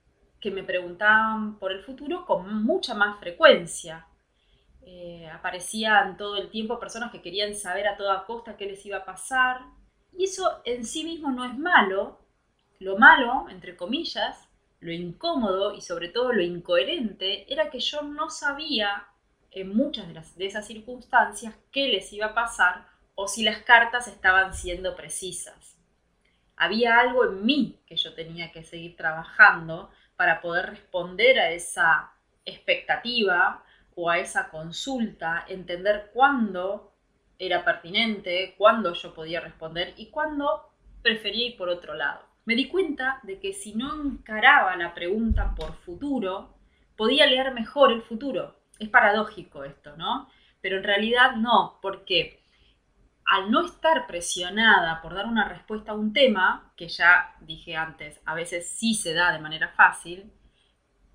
que 0.41 0.51
me 0.51 0.63
preguntaban 0.63 1.59
por 1.59 1.73
el 1.73 1.83
futuro 1.83 2.27
con 2.27 2.65
mucha 2.65 2.95
más 2.95 3.19
frecuencia. 3.19 4.07
Eh, 4.83 5.27
aparecían 5.31 6.19
todo 6.19 6.37
el 6.37 6.51
tiempo 6.51 6.79
personas 6.79 7.11
que 7.11 7.23
querían 7.23 7.55
saber 7.55 7.89
a 7.89 7.97
toda 7.97 8.27
costa 8.27 8.57
qué 8.57 8.67
les 8.67 8.85
iba 8.85 8.99
a 8.99 9.05
pasar. 9.05 9.63
Y 10.13 10.25
eso 10.25 10.61
en 10.65 10.85
sí 10.85 11.05
mismo 11.05 11.31
no 11.31 11.45
es 11.45 11.57
malo. 11.57 12.21
Lo 12.79 12.99
malo, 12.99 13.47
entre 13.49 13.77
comillas, 13.77 14.49
lo 14.81 14.93
incómodo 14.93 15.75
y 15.75 15.81
sobre 15.81 16.11
todo 16.11 16.33
lo 16.33 16.43
incoherente 16.43 17.51
era 17.51 17.71
que 17.71 17.81
yo 17.81 18.03
no 18.03 18.29
sabía 18.29 19.07
en 19.51 19.75
muchas 19.75 20.09
de, 20.09 20.21
de 20.37 20.47
esas 20.47 20.67
circunstancias 20.67 21.55
qué 21.73 21.89
les 21.89 22.13
iba 22.13 22.27
a 22.27 22.35
pasar 22.35 22.87
o 23.15 23.29
si 23.29 23.45
las 23.45 23.63
cartas 23.63 24.09
estaban 24.09 24.53
siendo 24.53 24.95
precisas 24.95 25.74
había 26.57 26.99
algo 26.99 27.25
en 27.25 27.45
mí 27.45 27.81
que 27.87 27.97
yo 27.97 28.15
tenía 28.15 28.53
que 28.53 28.63
seguir 28.63 28.97
trabajando 28.97 29.91
para 30.17 30.41
poder 30.41 30.71
responder 30.71 31.39
a 31.39 31.51
esa 31.51 32.13
expectativa 32.45 33.65
o 33.97 34.11
a 34.11 34.19
esa 34.19 34.51
consulta, 34.51 35.45
entender 35.49 36.11
cuándo 36.13 36.93
era 37.39 37.65
pertinente, 37.65 38.55
cuándo 38.57 38.93
yo 38.95 39.15
podía 39.15 39.41
responder 39.41 39.95
y 39.97 40.07
cuándo 40.07 40.71
prefería 41.03 41.49
ir 41.49 41.57
por 41.57 41.69
otro 41.69 41.95
lado. 41.95 42.23
Me 42.45 42.55
di 42.55 42.69
cuenta 42.69 43.21
de 43.23 43.41
que 43.41 43.53
si 43.53 43.75
no 43.75 44.03
encaraba 44.03 44.77
la 44.77 44.95
pregunta 44.95 45.55
por 45.55 45.75
futuro, 45.75 46.55
podía 46.97 47.27
leer 47.27 47.53
mejor 47.55 47.93
el 47.93 48.03
futuro. 48.03 48.57
Es 48.79 48.89
paradójico 48.89 49.65
esto, 49.65 49.97
¿no? 49.97 50.29
Pero 50.61 50.79
en 50.79 50.85
realidad 50.85 51.37
no, 51.37 51.79
porque 51.81 52.44
al 53.27 53.51
no 53.51 53.65
estar 53.65 54.07
presionada 54.07 55.01
por 55.01 55.15
dar 55.15 55.27
una 55.27 55.49
respuesta 55.49 55.93
a 55.93 55.97
un 55.97 56.13
tema, 56.13 56.73
que 56.77 56.89
ya 56.89 57.35
dije 57.41 57.77
antes, 57.77 58.21
a 58.25 58.35
veces 58.35 58.69
sí 58.69 58.95
se 58.95 59.15
da 59.15 59.33
de 59.33 59.41
manera 59.41 59.69
fácil, 59.69 60.33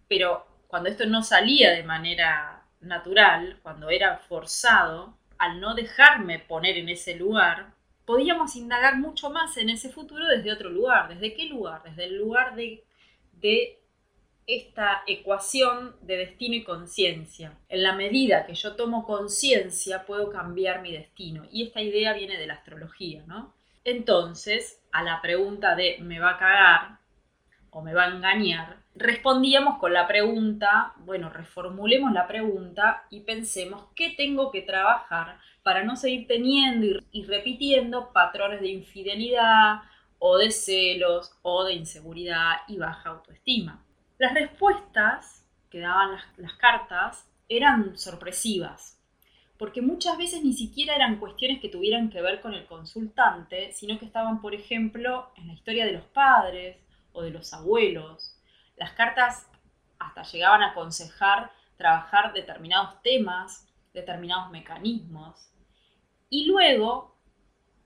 pero 0.07 0.45
cuando 0.67 0.89
esto 0.89 1.05
no 1.05 1.21
salía 1.21 1.71
de 1.71 1.83
manera 1.83 2.63
natural, 2.81 3.59
cuando 3.61 3.89
era 3.89 4.17
forzado, 4.17 5.17
al 5.37 5.59
no 5.59 5.73
dejarme 5.73 6.39
poner 6.39 6.77
en 6.77 6.89
ese 6.89 7.15
lugar, 7.15 7.73
podíamos 8.05 8.55
indagar 8.55 8.97
mucho 8.97 9.29
más 9.29 9.55
en 9.57 9.69
ese 9.69 9.89
futuro 9.89 10.25
desde 10.27 10.51
otro 10.51 10.69
lugar. 10.69 11.09
¿Desde 11.09 11.33
qué 11.35 11.45
lugar? 11.45 11.83
Desde 11.83 12.05
el 12.05 12.17
lugar 12.17 12.55
de, 12.55 12.83
de 13.33 13.79
esta 14.49 15.03
ecuación 15.05 15.95
de 16.01 16.17
destino 16.17 16.55
y 16.55 16.63
conciencia. 16.63 17.53
En 17.69 17.83
la 17.83 17.93
medida 17.93 18.47
que 18.47 18.55
yo 18.55 18.75
tomo 18.75 19.05
conciencia, 19.05 20.07
puedo 20.07 20.31
cambiar 20.31 20.81
mi 20.81 20.91
destino. 20.91 21.45
Y 21.51 21.67
esta 21.67 21.81
idea 21.81 22.13
viene 22.13 22.35
de 22.37 22.47
la 22.47 22.55
astrología, 22.55 23.23
¿no? 23.27 23.53
Entonces, 23.83 24.81
a 24.91 25.03
la 25.03 25.21
pregunta 25.21 25.75
de 25.75 25.97
¿me 26.01 26.19
va 26.19 26.31
a 26.31 26.37
cagar 26.39 26.99
o 27.69 27.83
me 27.83 27.93
va 27.93 28.05
a 28.05 28.15
engañar? 28.15 28.77
Respondíamos 28.95 29.77
con 29.77 29.93
la 29.93 30.07
pregunta, 30.07 30.93
bueno, 30.97 31.29
reformulemos 31.29 32.11
la 32.11 32.27
pregunta 32.27 33.03
y 33.11 33.21
pensemos 33.21 33.83
qué 33.95 34.09
tengo 34.17 34.51
que 34.51 34.63
trabajar 34.63 35.37
para 35.61 35.83
no 35.83 35.95
seguir 35.95 36.25
teniendo 36.25 37.03
y, 37.11 37.23
repitiendo 37.25 38.11
patrones 38.11 38.61
de 38.61 38.69
infidelidad 38.69 39.81
o 40.17 40.37
de 40.37 40.49
celos 40.49 41.37
o 41.43 41.65
de 41.65 41.75
inseguridad 41.75 42.61
y 42.67 42.77
baja 42.77 43.09
autoestima. 43.09 43.85
Las 44.19 44.33
respuestas 44.33 45.47
que 45.69 45.79
daban 45.79 46.19
las, 46.35 46.53
cartas 46.55 47.25
eran 47.47 47.97
sorpresivas, 47.97 48.99
porque 49.57 49.81
muchas 49.81 50.17
veces 50.17 50.43
ni 50.43 50.51
siquiera 50.51 50.93
eran 50.93 51.21
cuestiones 51.21 51.61
que 51.61 51.69
tuvieran 51.69 52.09
que 52.09 52.21
ver 52.21 52.41
con 52.41 52.53
el 52.53 52.65
consultante, 52.65 53.71
sino 53.71 53.97
que 53.97 54.03
estaban, 54.03 54.41
por 54.41 54.53
ejemplo, 54.53 55.31
en 55.38 55.47
la 55.47 55.53
historia 55.53 55.85
de 55.85 55.93
los 55.93 56.03
padres 56.03 56.75
o 57.13 57.21
de 57.21 57.29
los 57.29 57.53
abuelos. 57.53 58.38
Las 58.75 58.91
cartas 58.91 59.47
hasta 59.99 60.23
llegaban 60.23 60.63
a 60.63 60.71
aconsejar 60.71 61.53
trabajar 61.77 62.33
determinados 62.33 63.01
temas, 63.01 63.69
determinados 63.93 64.51
mecanismos, 64.51 65.49
y 66.29 66.45
luego 66.45 67.15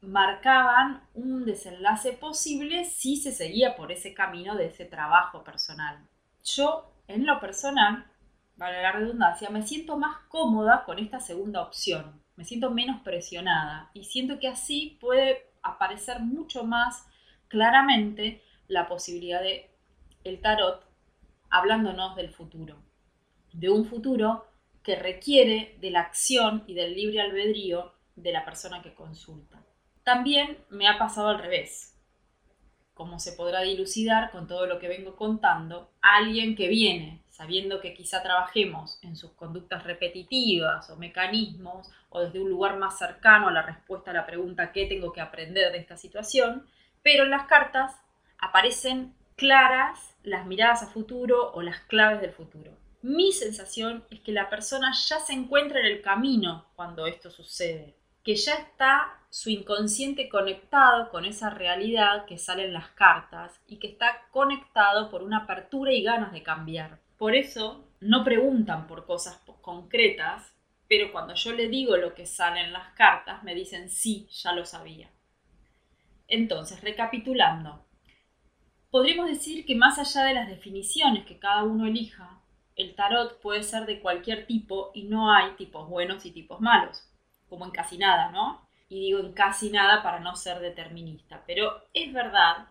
marcaban 0.01 1.07
un 1.13 1.45
desenlace 1.45 2.13
posible 2.13 2.85
si 2.85 3.17
se 3.17 3.31
seguía 3.31 3.75
por 3.75 3.91
ese 3.91 4.15
camino 4.15 4.55
de 4.55 4.65
ese 4.65 4.85
trabajo 4.85 5.43
personal. 5.43 6.09
Yo, 6.43 6.93
en 7.07 7.25
lo 7.25 7.39
personal, 7.39 8.05
vale 8.55 8.81
la 8.81 8.91
redundancia, 8.91 9.49
me 9.49 9.61
siento 9.61 9.97
más 9.97 10.17
cómoda 10.27 10.83
con 10.85 10.99
esta 10.99 11.19
segunda 11.19 11.61
opción, 11.61 12.21
me 12.35 12.43
siento 12.43 12.69
menos 12.69 13.01
presionada 13.01 13.89
y 13.93 14.05
siento 14.05 14.39
que 14.39 14.47
así 14.47 14.97
puede 14.99 15.51
aparecer 15.61 16.19
mucho 16.19 16.63
más 16.63 17.07
claramente 17.47 18.43
la 18.67 18.87
posibilidad 18.87 19.41
de 19.41 19.71
el 20.23 20.41
tarot 20.41 20.85
hablándonos 21.49 22.15
del 22.15 22.29
futuro, 22.29 22.83
de 23.53 23.69
un 23.69 23.85
futuro 23.85 24.47
que 24.83 24.95
requiere 24.95 25.77
de 25.79 25.91
la 25.91 26.01
acción 26.01 26.63
y 26.67 26.73
del 26.73 26.93
libre 26.93 27.21
albedrío 27.21 27.93
de 28.15 28.31
la 28.31 28.43
persona 28.43 28.81
que 28.81 28.93
consulta. 28.93 29.63
También 30.03 30.57
me 30.69 30.87
ha 30.87 30.97
pasado 30.97 31.29
al 31.29 31.39
revés. 31.39 31.92
Como 32.93 33.19
se 33.19 33.33
podrá 33.33 33.61
dilucidar 33.61 34.31
con 34.31 34.47
todo 34.47 34.67
lo 34.67 34.79
que 34.79 34.87
vengo 34.87 35.15
contando, 35.15 35.89
alguien 36.01 36.55
que 36.55 36.67
viene 36.67 37.23
sabiendo 37.33 37.81
que 37.81 37.95
quizá 37.95 38.21
trabajemos 38.21 38.99
en 39.01 39.15
sus 39.15 39.31
conductas 39.31 39.83
repetitivas 39.83 40.87
o 40.91 40.97
mecanismos 40.97 41.89
o 42.09 42.21
desde 42.21 42.39
un 42.39 42.49
lugar 42.49 42.77
más 42.77 42.99
cercano 42.99 43.47
a 43.47 43.51
la 43.51 43.63
respuesta 43.63 44.11
a 44.11 44.13
la 44.13 44.27
pregunta 44.27 44.71
¿qué 44.71 44.85
tengo 44.85 45.11
que 45.11 45.21
aprender 45.21 45.71
de 45.71 45.79
esta 45.79 45.97
situación? 45.97 46.67
Pero 47.01 47.23
en 47.23 47.31
las 47.31 47.47
cartas 47.47 47.95
aparecen 48.37 49.15
claras 49.35 50.15
las 50.21 50.45
miradas 50.45 50.83
a 50.83 50.87
futuro 50.87 51.51
o 51.53 51.63
las 51.63 51.79
claves 51.81 52.21
del 52.21 52.31
futuro. 52.31 52.71
Mi 53.01 53.31
sensación 53.31 54.05
es 54.11 54.19
que 54.19 54.31
la 54.31 54.49
persona 54.49 54.93
ya 54.93 55.19
se 55.19 55.33
encuentra 55.33 55.79
en 55.79 55.87
el 55.87 56.01
camino 56.03 56.67
cuando 56.75 57.07
esto 57.07 57.31
sucede 57.31 57.95
que 58.23 58.35
ya 58.35 58.53
está 58.55 59.19
su 59.29 59.49
inconsciente 59.49 60.29
conectado 60.29 61.09
con 61.09 61.25
esa 61.25 61.49
realidad 61.49 62.25
que 62.25 62.37
sale 62.37 62.65
en 62.65 62.73
las 62.73 62.89
cartas 62.89 63.59
y 63.67 63.77
que 63.77 63.87
está 63.87 64.27
conectado 64.31 65.09
por 65.09 65.23
una 65.23 65.39
apertura 65.39 65.91
y 65.91 66.03
ganas 66.03 66.31
de 66.31 66.43
cambiar. 66.43 67.01
Por 67.17 67.35
eso 67.35 67.89
no 67.99 68.23
preguntan 68.23 68.87
por 68.87 69.05
cosas 69.05 69.41
concretas, 69.61 70.53
pero 70.87 71.11
cuando 71.11 71.33
yo 71.33 71.51
le 71.51 71.67
digo 71.67 71.97
lo 71.97 72.13
que 72.13 72.25
sale 72.25 72.61
en 72.61 72.73
las 72.73 72.93
cartas, 72.93 73.43
me 73.43 73.55
dicen 73.55 73.89
sí, 73.89 74.27
ya 74.29 74.53
lo 74.53 74.65
sabía. 74.65 75.09
Entonces, 76.27 76.81
recapitulando, 76.81 77.85
podríamos 78.89 79.27
decir 79.27 79.65
que 79.65 79.75
más 79.75 79.99
allá 79.99 80.25
de 80.27 80.33
las 80.33 80.47
definiciones 80.47 81.25
que 81.25 81.39
cada 81.39 81.63
uno 81.63 81.87
elija, 81.87 82.39
el 82.75 82.95
tarot 82.95 83.41
puede 83.41 83.63
ser 83.63 83.85
de 83.85 83.99
cualquier 83.99 84.45
tipo 84.45 84.91
y 84.93 85.03
no 85.03 85.33
hay 85.33 85.55
tipos 85.55 85.89
buenos 85.89 86.25
y 86.25 86.31
tipos 86.31 86.61
malos 86.61 87.09
como 87.53 87.65
en 87.65 87.71
casi 87.71 87.99
nada, 87.99 88.31
¿no? 88.31 88.67
Y 88.89 88.99
digo 88.99 89.19
en 89.19 89.31
casi 89.33 89.69
nada 89.69 90.01
para 90.01 90.19
no 90.19 90.35
ser 90.35 90.59
determinista, 90.59 91.43
pero 91.45 91.83
es 91.93 92.11
verdad 92.11 92.65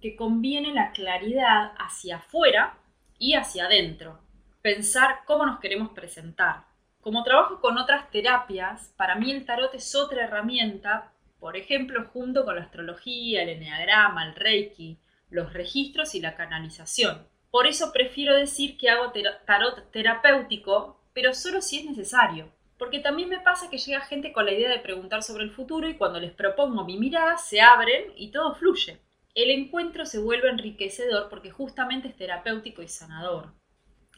que 0.00 0.16
conviene 0.16 0.72
la 0.72 0.92
claridad 0.92 1.74
hacia 1.76 2.16
afuera 2.16 2.78
y 3.18 3.34
hacia 3.34 3.66
adentro, 3.66 4.18
pensar 4.62 5.20
cómo 5.26 5.44
nos 5.44 5.60
queremos 5.60 5.90
presentar. 5.90 6.64
Como 7.02 7.24
trabajo 7.24 7.60
con 7.60 7.76
otras 7.76 8.10
terapias, 8.10 8.94
para 8.96 9.16
mí 9.16 9.30
el 9.30 9.44
tarot 9.44 9.74
es 9.74 9.94
otra 9.94 10.24
herramienta, 10.24 11.12
por 11.38 11.54
ejemplo, 11.58 12.08
junto 12.10 12.46
con 12.46 12.56
la 12.56 12.62
astrología, 12.62 13.42
el 13.42 13.50
enneagrama, 13.50 14.24
el 14.24 14.34
reiki, 14.34 14.98
los 15.28 15.52
registros 15.52 16.14
y 16.14 16.22
la 16.22 16.36
canalización. 16.36 17.28
Por 17.50 17.66
eso 17.66 17.92
prefiero 17.92 18.34
decir 18.34 18.78
que 18.78 18.88
hago 18.88 19.12
tarot 19.44 19.90
terapéutico, 19.92 21.02
pero 21.12 21.34
solo 21.34 21.60
si 21.60 21.80
es 21.80 21.84
necesario. 21.84 22.55
Porque 22.78 23.00
también 23.00 23.28
me 23.28 23.40
pasa 23.40 23.70
que 23.70 23.78
llega 23.78 24.00
gente 24.00 24.32
con 24.32 24.44
la 24.44 24.52
idea 24.52 24.70
de 24.70 24.80
preguntar 24.80 25.22
sobre 25.22 25.44
el 25.44 25.50
futuro 25.50 25.88
y 25.88 25.96
cuando 25.96 26.20
les 26.20 26.32
propongo 26.32 26.84
mi 26.84 26.98
mirada 26.98 27.38
se 27.38 27.60
abren 27.60 28.12
y 28.16 28.30
todo 28.30 28.54
fluye. 28.54 29.00
El 29.34 29.50
encuentro 29.50 30.06
se 30.06 30.18
vuelve 30.18 30.48
enriquecedor 30.48 31.28
porque 31.28 31.50
justamente 31.50 32.08
es 32.08 32.16
terapéutico 32.16 32.82
y 32.82 32.88
sanador. 32.88 33.52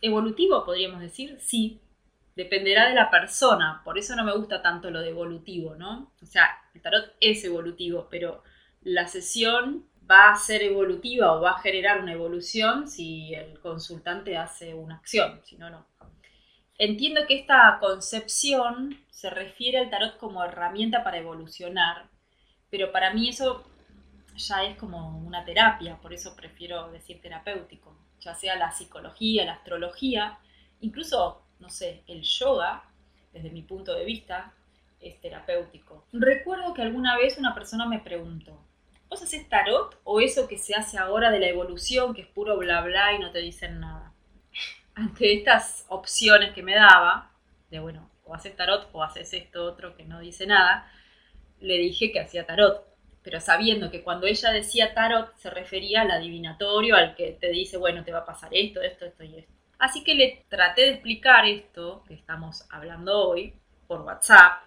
¿Evolutivo 0.01 0.65
podríamos 0.65 1.01
decir? 1.01 1.39
Sí. 1.41 1.81
Dependerá 2.37 2.89
de 2.89 2.95
la 2.95 3.11
persona, 3.11 3.83
por 3.85 3.99
eso 3.99 4.15
no 4.15 4.23
me 4.23 4.37
gusta 4.37 4.63
tanto 4.63 4.93
lo 4.93 5.01
de 5.01 5.09
evolutivo, 5.09 5.75
¿no? 5.75 6.13
O 6.23 6.27
sea, 6.27 6.49
el 6.73 6.81
tarot 6.81 7.17
es 7.19 7.43
evolutivo, 7.43 8.07
pero 8.09 8.45
la 8.83 9.09
sesión 9.09 9.89
va 10.09 10.31
a 10.31 10.37
ser 10.37 10.63
evolutiva 10.63 11.33
o 11.33 11.41
va 11.41 11.51
a 11.51 11.61
generar 11.61 12.01
una 12.01 12.13
evolución 12.13 12.87
si 12.89 13.35
el 13.35 13.59
consultante 13.59 14.37
hace 14.37 14.73
una 14.73 14.97
acción, 14.97 15.41
si 15.45 15.57
no, 15.57 15.69
no. 15.69 15.85
Entiendo 16.81 17.27
que 17.27 17.35
esta 17.35 17.79
concepción 17.81 19.05
se 19.11 19.31
refiere 19.31 19.79
al 19.79 19.91
tarot 19.91 20.17
como 20.17 20.45
herramienta 20.45 21.03
para 21.03 21.19
evolucionar, 21.19 22.09
pero 22.71 22.93
para 22.93 23.13
mí 23.13 23.29
eso 23.29 23.65
ya 24.37 24.63
es 24.63 24.77
como 24.77 25.19
una 25.19 25.45
terapia, 25.45 25.97
por 25.97 26.15
eso 26.15 26.37
prefiero 26.37 26.89
decir 26.93 27.21
terapéutico, 27.21 27.99
ya 28.21 28.33
sea 28.37 28.55
la 28.55 28.71
psicología, 28.71 29.45
la 29.45 29.55
astrología, 29.55 30.39
incluso, 30.81 31.43
no 31.59 31.69
sé, 31.69 32.05
el 32.07 32.23
yoga, 32.23 32.85
desde 33.33 33.51
mi 33.51 33.63
punto 33.63 33.93
de 33.97 34.05
vista, 34.05 34.55
es 35.01 35.21
terapéutico. 35.21 36.07
Recuerdo 36.13 36.75
que 36.75 36.83
alguna 36.83 37.17
vez 37.17 37.39
una 37.39 37.57
persona 37.57 37.87
me 37.87 37.99
preguntó, 37.99 38.57
¿vos 39.09 39.21
haces 39.21 39.49
tarot 39.49 40.01
o 40.05 40.21
eso 40.21 40.47
que 40.47 40.59
se 40.59 40.77
hace 40.77 40.97
ahora 40.97 41.33
de 41.33 41.41
la 41.41 41.49
evolución, 41.49 42.15
que 42.15 42.23
es 42.23 42.29
puro 42.29 42.57
bla 42.57 42.83
bla 42.83 43.15
y 43.15 43.19
no 43.19 43.33
te 43.33 43.41
dicen 43.41 43.81
nada? 43.81 44.08
Ante 44.99 45.33
estas 45.33 45.87
opciones 45.89 46.53
que 46.53 46.63
me 46.63 46.75
daba, 46.75 47.31
de 47.71 47.79
bueno, 47.79 48.11
o 48.25 48.35
haces 48.35 48.57
tarot 48.57 48.89
o 48.93 49.03
haces 49.03 49.33
esto 49.33 49.65
otro 49.65 49.97
que 49.97 50.05
no 50.05 50.19
dice 50.19 50.45
nada, 50.47 50.91
le 51.61 51.79
dije 51.79 52.11
que 52.11 52.21
hacía 52.21 52.47
tarot. 52.47 52.85
Pero 53.23 53.41
sabiendo 53.41 53.91
que 53.91 54.03
cuando 54.03 54.27
ella 54.27 54.51
decía 54.51 54.95
tarot 54.95 55.37
se 55.37 55.51
refería 55.51 56.03
al 56.03 56.11
adivinatorio, 56.11 56.97
al 56.97 57.15
que 57.15 57.33
te 57.33 57.49
dice, 57.51 57.77
bueno, 57.77 58.05
te 58.05 58.13
va 58.13 58.21
a 58.21 58.27
pasar 58.27 58.51
esto, 58.53 58.83
esto, 58.83 59.05
esto 59.05 59.23
y 59.23 59.37
esto. 59.37 59.53
Así 59.79 60.03
que 60.03 60.17
le 60.17 60.45
traté 60.49 60.83
de 60.83 60.91
explicar 60.91 61.47
esto 61.47 62.03
que 62.09 62.15
estamos 62.15 62.67
hablando 62.71 63.29
hoy 63.29 63.55
por 63.87 64.01
WhatsApp. 64.01 64.63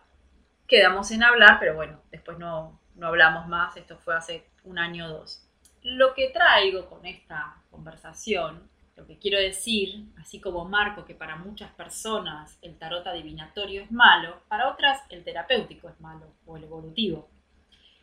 Quedamos 0.66 1.12
en 1.12 1.24
hablar, 1.24 1.58
pero 1.60 1.76
bueno, 1.76 2.02
después 2.10 2.38
no, 2.38 2.80
no 2.96 3.08
hablamos 3.08 3.48
más. 3.48 3.76
Esto 3.76 3.98
fue 3.98 4.16
hace 4.16 4.48
un 4.64 4.80
año 4.80 5.08
o 5.08 5.10
dos. 5.10 5.46
Lo 5.82 6.14
que 6.14 6.30
traigo 6.30 6.88
con 6.88 7.06
esta 7.06 7.58
conversación 7.70 8.71
lo 9.02 9.08
que 9.08 9.18
quiero 9.18 9.40
decir, 9.40 10.06
así 10.20 10.40
como 10.40 10.64
marco 10.64 11.06
que 11.06 11.16
para 11.16 11.36
muchas 11.36 11.72
personas 11.72 12.60
el 12.62 12.78
tarot 12.78 13.08
adivinatorio 13.08 13.82
es 13.82 13.92
malo, 13.92 14.44
para 14.48 14.70
otras 14.70 15.02
el 15.10 15.24
terapéutico 15.24 15.90
es 15.90 16.00
malo 16.00 16.28
o 16.46 16.56
el 16.56 16.66
evolutivo. 16.66 17.28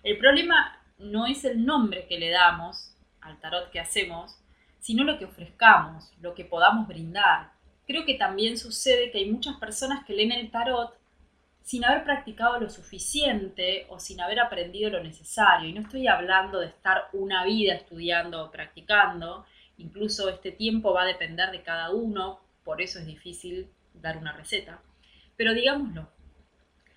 El 0.03 0.19
problema 0.19 0.77
no 0.99 1.27
es 1.27 1.45
el 1.45 1.65
nombre 1.65 2.07
que 2.09 2.19
le 2.19 2.31
damos 2.31 2.97
al 3.21 3.39
tarot 3.39 3.71
que 3.71 3.79
hacemos, 3.79 4.41
sino 4.81 5.05
lo 5.05 5.19
que 5.19 5.27
ofrezcamos, 5.27 6.13
lo 6.21 6.35
que 6.35 6.45
podamos 6.45 6.89
brindar. 6.89 7.53
Creo 7.87 8.05
que 8.05 8.15
también 8.15 8.59
sucede 8.59 9.13
que 9.13 9.19
hay 9.19 9.31
muchas 9.31 9.57
personas 9.57 10.05
que 10.05 10.15
leen 10.15 10.33
el 10.33 10.51
tarot 10.51 10.99
sin 11.63 11.85
haber 11.85 12.03
practicado 12.03 12.59
lo 12.59 12.71
suficiente 12.71 13.87
o 13.89 14.01
sin 14.01 14.21
haber 14.21 14.41
aprendido 14.41 14.91
lo 14.91 15.01
necesario. 15.01 15.69
Y 15.69 15.75
no 15.75 15.83
estoy 15.83 16.09
hablando 16.09 16.59
de 16.59 16.67
estar 16.67 17.09
una 17.13 17.45
vida 17.45 17.75
estudiando 17.75 18.47
o 18.47 18.51
practicando, 18.51 19.47
Incluso 19.79 20.29
este 20.29 20.53
tiempo 20.53 20.93
va 20.93 21.03
a 21.03 21.07
depender 21.07 21.51
de 21.51 21.63
cada 21.63 21.91
uno, 21.91 22.41
por 22.65 22.83
eso 22.83 22.99
es 22.99 23.07
difícil 23.07 23.71
dar 23.95 24.19
una 24.19 24.33
receta. 24.33 24.81
Pero 25.37 25.55
digámoslo, 25.55 26.09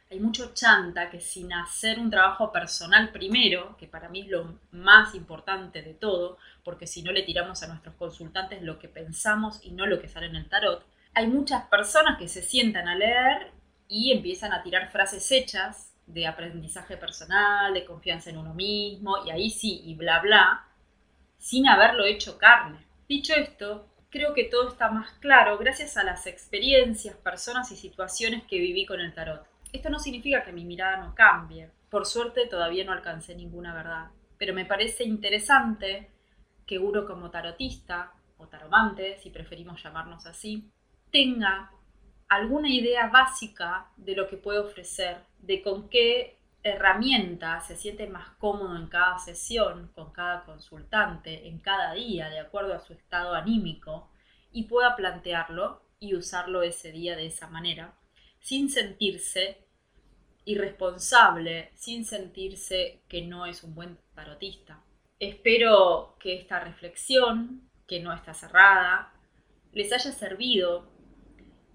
hay 0.09 0.19
mucho 0.19 0.53
chanta 0.53 1.09
que 1.09 1.21
sin 1.21 1.53
hacer 1.53 1.97
un 1.97 2.09
trabajo 2.09 2.51
personal 2.51 3.11
primero, 3.13 3.77
que 3.77 3.87
para 3.87 4.09
mí 4.09 4.21
es 4.21 4.27
lo 4.27 4.59
más 4.71 5.15
importante 5.15 5.81
de 5.81 5.93
todo, 5.93 6.37
porque 6.65 6.85
si 6.85 7.01
no 7.01 7.13
le 7.13 7.23
tiramos 7.23 7.63
a 7.63 7.67
nuestros 7.67 7.95
consultantes 7.95 8.61
lo 8.61 8.77
que 8.77 8.89
pensamos 8.89 9.63
y 9.63 9.71
no 9.71 9.85
lo 9.85 10.01
que 10.01 10.09
sale 10.09 10.25
en 10.25 10.35
el 10.35 10.49
tarot, 10.49 10.85
hay 11.13 11.27
muchas 11.27 11.63
personas 11.65 12.17
que 12.17 12.27
se 12.27 12.41
sientan 12.41 12.89
a 12.89 12.95
leer 12.95 13.51
y 13.87 14.11
empiezan 14.11 14.51
a 14.51 14.63
tirar 14.63 14.91
frases 14.91 15.31
hechas 15.31 15.93
de 16.07 16.27
aprendizaje 16.27 16.97
personal, 16.97 17.73
de 17.73 17.85
confianza 17.85 18.31
en 18.31 18.37
uno 18.37 18.53
mismo, 18.53 19.25
y 19.25 19.31
ahí 19.31 19.49
sí, 19.49 19.81
y 19.85 19.95
bla, 19.95 20.19
bla, 20.19 20.65
sin 21.41 21.67
haberlo 21.67 22.05
hecho 22.05 22.37
carne. 22.37 22.85
Dicho 23.09 23.33
esto, 23.33 23.87
creo 24.11 24.33
que 24.33 24.43
todo 24.43 24.69
está 24.69 24.91
más 24.91 25.09
claro 25.13 25.57
gracias 25.57 25.97
a 25.97 26.03
las 26.03 26.27
experiencias, 26.27 27.15
personas 27.17 27.71
y 27.71 27.75
situaciones 27.75 28.43
que 28.43 28.59
viví 28.59 28.85
con 28.85 29.01
el 29.01 29.13
tarot. 29.13 29.43
Esto 29.73 29.89
no 29.89 29.99
significa 29.99 30.43
que 30.43 30.53
mi 30.53 30.63
mirada 30.65 30.97
no 30.97 31.15
cambie. 31.15 31.71
Por 31.89 32.05
suerte 32.05 32.45
todavía 32.45 32.85
no 32.85 32.91
alcancé 32.91 33.35
ninguna 33.35 33.73
verdad. 33.73 34.11
Pero 34.37 34.53
me 34.53 34.65
parece 34.65 35.03
interesante 35.03 36.11
que 36.67 36.77
uno 36.77 37.05
como 37.05 37.31
tarotista, 37.31 38.13
o 38.37 38.47
taromante, 38.47 39.17
si 39.17 39.31
preferimos 39.31 39.81
llamarnos 39.83 40.27
así, 40.27 40.69
tenga 41.11 41.71
alguna 42.29 42.69
idea 42.69 43.07
básica 43.07 43.87
de 43.97 44.15
lo 44.15 44.27
que 44.29 44.37
puede 44.37 44.59
ofrecer, 44.59 45.17
de 45.39 45.61
con 45.63 45.89
qué 45.89 46.37
herramienta 46.63 47.59
se 47.61 47.75
siente 47.75 48.07
más 48.07 48.29
cómodo 48.37 48.75
en 48.75 48.87
cada 48.87 49.17
sesión, 49.19 49.91
con 49.95 50.11
cada 50.11 50.43
consultante, 50.43 51.47
en 51.47 51.59
cada 51.59 51.93
día, 51.93 52.29
de 52.29 52.39
acuerdo 52.39 52.73
a 52.73 52.79
su 52.79 52.93
estado 52.93 53.33
anímico, 53.33 54.11
y 54.51 54.63
pueda 54.63 54.95
plantearlo 54.95 55.81
y 55.99 56.15
usarlo 56.15 56.61
ese 56.61 56.91
día 56.91 57.15
de 57.15 57.27
esa 57.27 57.47
manera, 57.47 57.95
sin 58.39 58.69
sentirse 58.69 59.65
irresponsable, 60.45 61.71
sin 61.75 62.05
sentirse 62.05 63.03
que 63.07 63.21
no 63.21 63.45
es 63.45 63.63
un 63.63 63.75
buen 63.75 63.97
tarotista. 64.15 64.83
Espero 65.19 66.17
que 66.19 66.35
esta 66.35 66.59
reflexión, 66.59 67.69
que 67.87 67.99
no 67.99 68.13
está 68.13 68.33
cerrada, 68.33 69.13
les 69.71 69.93
haya 69.93 70.11
servido 70.11 70.91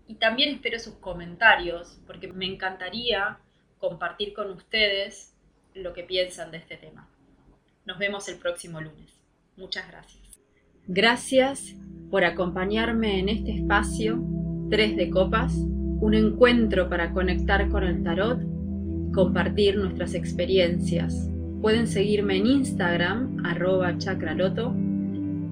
y 0.08 0.16
también 0.16 0.54
espero 0.54 0.78
sus 0.78 0.94
comentarios, 0.96 2.00
porque 2.06 2.28
me 2.28 2.46
encantaría 2.46 3.38
compartir 3.78 4.34
con 4.34 4.50
ustedes 4.50 5.34
lo 5.74 5.92
que 5.92 6.02
piensan 6.02 6.50
de 6.50 6.58
este 6.58 6.76
tema. 6.76 7.08
Nos 7.84 7.98
vemos 7.98 8.28
el 8.28 8.36
próximo 8.36 8.80
lunes. 8.80 9.12
Muchas 9.56 9.88
gracias. 9.88 10.22
Gracias 10.86 11.74
por 12.10 12.24
acompañarme 12.24 13.18
en 13.18 13.28
este 13.28 13.52
espacio 13.52 14.22
3 14.70 14.96
de 14.96 15.10
copas, 15.10 15.54
un 15.54 16.14
encuentro 16.14 16.88
para 16.88 17.12
conectar 17.12 17.68
con 17.68 17.84
el 17.84 18.02
tarot 18.02 18.56
compartir 19.16 19.76
nuestras 19.78 20.14
experiencias. 20.14 21.28
Pueden 21.62 21.86
seguirme 21.86 22.36
en 22.36 22.46
Instagram, 22.46 23.46
arroba 23.46 23.96
chacraloto, 23.96 24.74